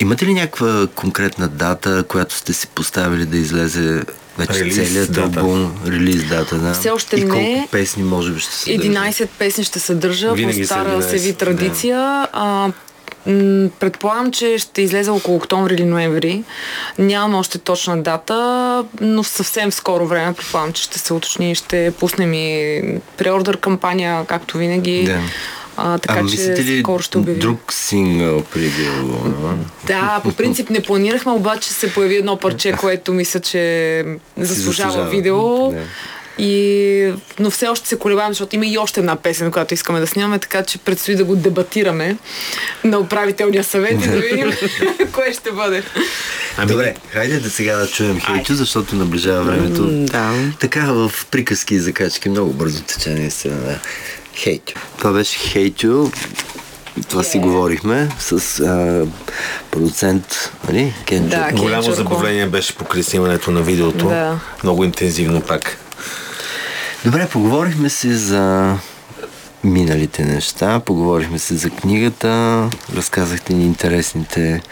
[0.00, 4.02] Имате ли някаква конкретна дата, която сте си поставили да излезе
[4.38, 5.40] вече Релиз целият дата.
[5.40, 6.72] албум, релиз дата, да?
[6.72, 7.68] Все още И колко не.
[7.70, 11.34] песни може би ще се 11 песни ще съдържа Винаги по стара 11, се ви
[11.34, 11.98] традиция.
[12.32, 12.68] А,
[13.26, 16.44] м, предполагам, че ще излезе около октомври или ноември.
[16.98, 18.34] Нямам още точна дата,
[19.00, 22.82] но в съвсем скоро време предполагам, че ще се уточни и ще пуснем и
[23.16, 25.04] преордър кампания, както винаги.
[25.04, 25.18] Да.
[25.76, 27.40] А, така а че мислите ли скоро ще обявим.
[27.40, 29.58] друг сингъл преди албума?
[29.86, 34.04] Да, по принцип не планирахме, обаче се появи едно парче, което мисля, че
[34.36, 35.10] заслужава, заслужава.
[35.10, 35.70] видео.
[35.70, 35.82] Да.
[36.38, 40.06] И, но все още се колебаем, защото има и още една песен, която искаме да
[40.06, 42.16] снимаме, така че предстои да го дебатираме
[42.84, 44.52] на управителния съвет и да видим
[45.12, 45.82] кое ще бъде.
[46.56, 49.86] Ами, Добре, хайде да сега да чуем Хейтю, защото наближава времето.
[49.86, 50.32] Да.
[50.60, 53.56] Така в приказки и закачки много бързо тече наистина.
[53.56, 53.78] Да.
[54.36, 54.74] Хейтю.
[54.98, 56.10] Това беше Хейтю.
[57.08, 59.06] Това си говорихме с а,
[59.70, 60.94] продуцент, нали?
[61.06, 61.28] Кенчо.
[61.28, 64.08] Да, Кен Голямо забавление беше покри снимането на видеото.
[64.08, 64.40] Да.
[64.62, 65.78] Много интензивно пак.
[67.04, 68.74] Добре, поговорихме си за
[69.64, 72.64] миналите неща, поговорихме си за книгата,
[72.96, 74.62] разказахте ни интересните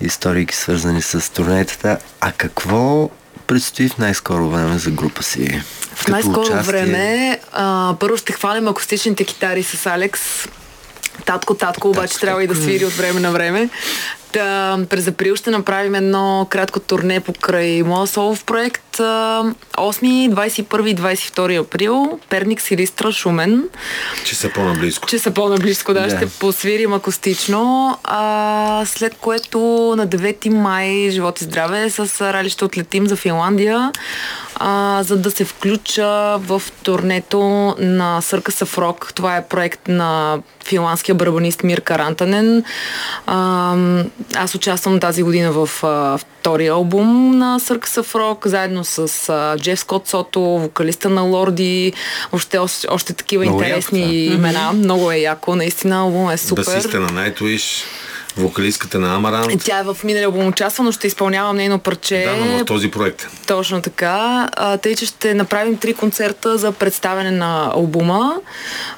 [0.00, 1.98] истории, свързани с турнетата.
[2.20, 3.10] А какво
[3.50, 5.62] предстои в най-скоро време за група си?
[5.94, 10.20] В най-скоро време а, първо ще хвалим акустичните китари с Алекс.
[11.24, 13.68] Татко, татко, обаче трябва и да свири от време на време.
[14.32, 19.00] Та, през април ще направим едно кратко турне покрай моя солов проект.
[19.00, 19.42] а,
[19.76, 22.18] 8, 21 и 22 април.
[22.28, 23.64] Перник, Силистра, Шумен.
[24.24, 25.08] Че са по-наблизко.
[25.08, 26.16] Че са по-наблизко, да, Да.
[26.16, 27.98] ще посвирим акустично.
[28.04, 29.58] А, след което
[29.96, 31.98] на 9 май, живот и здраве, с
[32.32, 33.92] Рали ще отлетим за Финландия,
[34.56, 36.06] а, за да се включа
[36.38, 37.40] в турнето
[37.78, 39.12] на Съркъса в Рок.
[39.14, 42.64] Това е проект на финландския барабанист Мирка Рантанен.
[43.26, 43.76] А,
[44.34, 49.56] аз участвам тази година в а, втория албум на Съркъса в Рок, заедно с а,
[49.58, 51.92] Джеф Скот Сото, вокалиста на Лорди,
[52.32, 54.34] въобще още, още такива Много яко интересни това.
[54.34, 54.72] имена.
[54.72, 56.64] Много е яко, наистина албум е супер.
[56.64, 57.84] Басиста на Nightwish,
[58.40, 59.64] вокалистката на Амарант.
[59.64, 62.24] Тя е в миналия албум участва, но ще изпълнявам нейно парче.
[62.26, 63.26] Да, но в този проект.
[63.46, 64.48] Точно така.
[64.56, 68.34] А, тъй, че ще направим три концерта за представяне на албума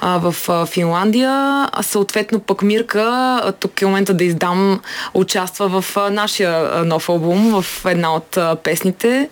[0.00, 1.30] а, в а, Финландия.
[1.72, 4.80] А съответно пък Мирка, а, тук е момента да издам,
[5.14, 9.28] участва в а, нашия а, нов албум, в една от а, песните.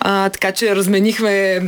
[0.00, 1.62] А, така че разменихме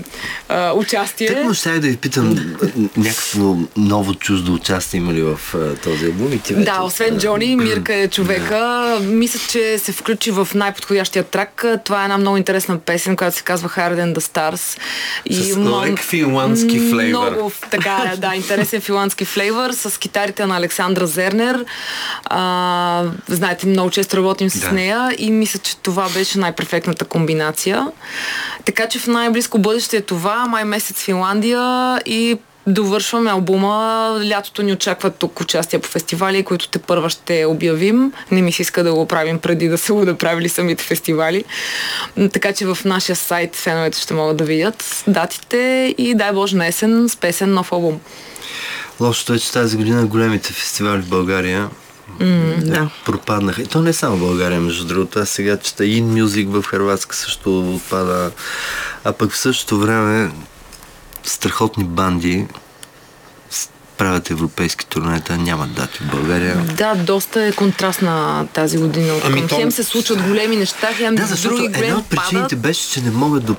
[0.48, 1.26] а, участие.
[1.26, 2.56] Тъкмо ще да ви питам
[2.96, 6.64] някакво ново чуждо участие има ли в а, този албум и ти вече...
[6.64, 8.80] Да, освен Джони, Мирка е човека.
[9.02, 11.64] Мисля, че се включи в най-подходящия трак.
[11.84, 14.78] Това е една много интересна песен, която се казва Than the Stars.
[15.30, 17.30] С ма- лек финландски флейвър.
[17.30, 21.64] Много така, е, да, интересен финландски флейвър с китарите на Александра Зернер.
[22.24, 24.72] А, знаете, много често работим с Да.
[24.72, 27.86] нея и мисля, че това беше най-перфектната комбинация.
[28.64, 34.20] Така че в най-близко бъдеще е това, май месец Финландия и довършваме албума.
[34.30, 38.12] Лятото ни очакват тук участия по фестивали, които те първа ще обявим.
[38.30, 41.44] Не ми се иска да го правим преди да са го направили самите фестивали.
[42.32, 46.66] Така че в нашия сайт феновете ще могат да видят датите и дай Боже на
[46.66, 48.00] есен с песен нов албум.
[49.00, 51.68] Лошото е, че тази година големите фестивали в България
[52.58, 52.90] Да.
[53.04, 53.62] пропаднаха.
[53.62, 55.18] И то не само в България, между другото.
[55.18, 58.30] Аз сега чета In Music в Хрватска също отпада.
[59.04, 60.30] А пък в същото време
[61.24, 62.46] страхотни банди
[63.98, 66.56] правят европейски турнета, нямат дати в България.
[66.56, 69.12] Да, доста е контрастна тази година.
[69.24, 72.06] Ами Ами, то- Хем се случват големи неща, хем Да, защото други една големи от
[72.06, 72.60] причините падат.
[72.60, 73.54] беше, че не могат да,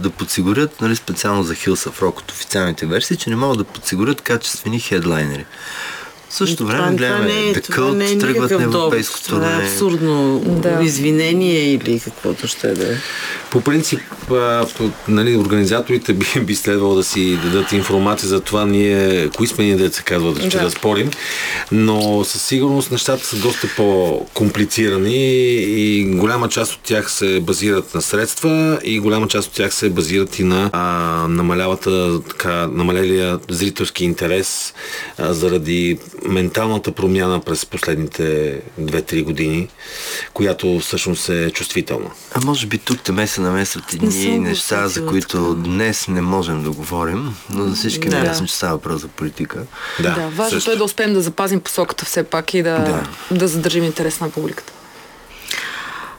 [0.00, 3.64] да подсигурят, нали, специално за Hills of Rock от официалните версии, че не могат да
[3.64, 5.44] подсигурят качествени хедлайнери.
[6.34, 9.20] Същото Това- време това гледаме не е- The това не е Cult, тръгват на европейско
[9.20, 10.78] Това е абсурдно Да.
[10.82, 12.96] извинение или каквото ще да е.
[13.50, 18.66] По принцип, а, по- нали, организаторите би, би следвало да си дадат информация за това
[18.66, 20.64] ние, кои сме ние, да се казва, че Да.
[20.64, 21.10] да спорим,
[21.72, 25.26] но със сигурност нещата са доста по-комплицирани
[25.56, 29.90] и голяма част от тях се базират на средства и голяма част от тях се
[29.90, 30.80] базират и на а,
[31.28, 34.74] намалялата, така, намалелия зрителски интерес
[35.18, 39.68] а, заради менталната промяна през последните 2-3 години,
[40.34, 42.10] която всъщност е чувствителна.
[42.34, 46.70] А може би тук те се намесват едни неща, за които днес не можем да
[46.70, 48.18] говорим, но за всички Да.
[48.18, 49.62] е ясно, че става въпрос за политика.
[50.00, 53.36] Да, да важното е да успеем да запазим посоката все пак и да, да.
[53.36, 54.72] да задържим интерес на публиката.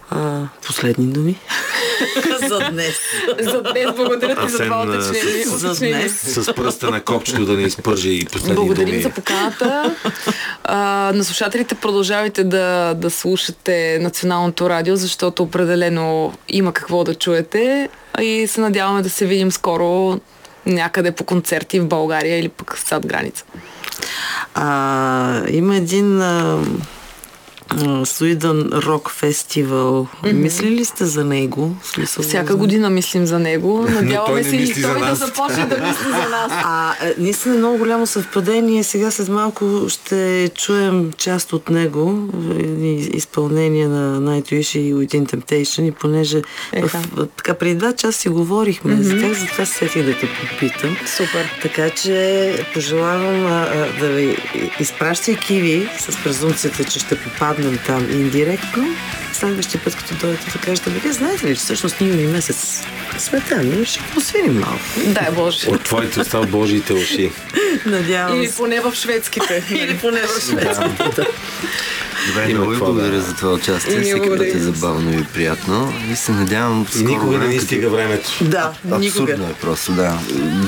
[0.10, 1.40] А, последни думи.
[2.48, 2.96] За днес.
[3.40, 5.44] За днес благодаря ти за това уточнение.
[5.46, 6.12] За днес.
[6.14, 9.02] с пръста на копчето да не изпържи и последни Благодарим думи.
[9.02, 9.96] за поканата.
[10.64, 17.90] А, на слушателите продължавайте да, да слушате Националното радио, защото определено има какво да чуете
[18.22, 20.20] и се надяваме да се видим скоро
[20.66, 23.44] някъде по концерти в България или пък зад граница.
[24.56, 26.60] А, има един а,
[27.70, 30.08] а, Суидан рок фестивал.
[30.34, 31.76] Мислили ли сте за него?
[31.84, 33.86] Смисъл, Всяка за- година мислим за него.
[33.90, 36.52] Надяваме се и мисли той да започне да мисли за нас.
[36.52, 38.84] А, е, наистина е много голямо съвпадение.
[38.84, 42.30] Сега след малко ще чуем част от него,
[43.14, 45.88] изпълнение на Nightwish и Within Temptation.
[45.88, 46.42] И понеже
[46.74, 46.98] Еха.
[47.16, 50.98] в, така преди два часа си говорихме за тях, затова се сетих да те попитам.
[51.18, 51.60] Супер.
[51.62, 54.38] Така че пожелавам а, а, да ви,
[54.80, 57.16] изпращайки ви с презумцията, че ще
[57.56, 58.88] попаднем там индиректно,
[59.34, 62.82] следващия път, като дойдете да кажете, бе, знаете ли, че всъщност ние юни месец
[63.18, 64.80] сме там, и ще посвирим малко.
[65.06, 65.70] Дай Боже.
[65.70, 67.32] От твоите уста Божиите уши.
[67.86, 69.64] Надявам Или поне в шведските.
[69.72, 71.26] Или поне в шведската.
[72.28, 74.02] Добре, много ви благодаря за това участие.
[74.02, 75.94] Всеки път е забавно и приятно.
[76.12, 78.30] И се надявам скоро никога не ни стига времето.
[78.42, 79.08] Да, никога.
[79.08, 80.20] Абсурдно е просто, да.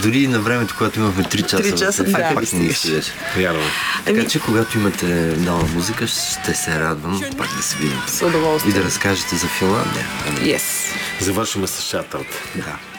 [0.03, 2.35] Дори на времето, когато имахме 3 часа, Три часа, в ефект, да.
[2.35, 3.11] пак не ни стигаше.
[3.37, 3.69] Вярвам.
[4.05, 5.05] Така че, когато имате
[5.37, 8.01] нова музика, ще се радвам пак да се видим.
[8.07, 8.71] С удоволствие.
[8.71, 10.07] И да разкажете за Финландия.
[10.27, 10.95] Yes.
[11.19, 12.27] Завършваме с шатълт.
[12.55, 12.96] Да.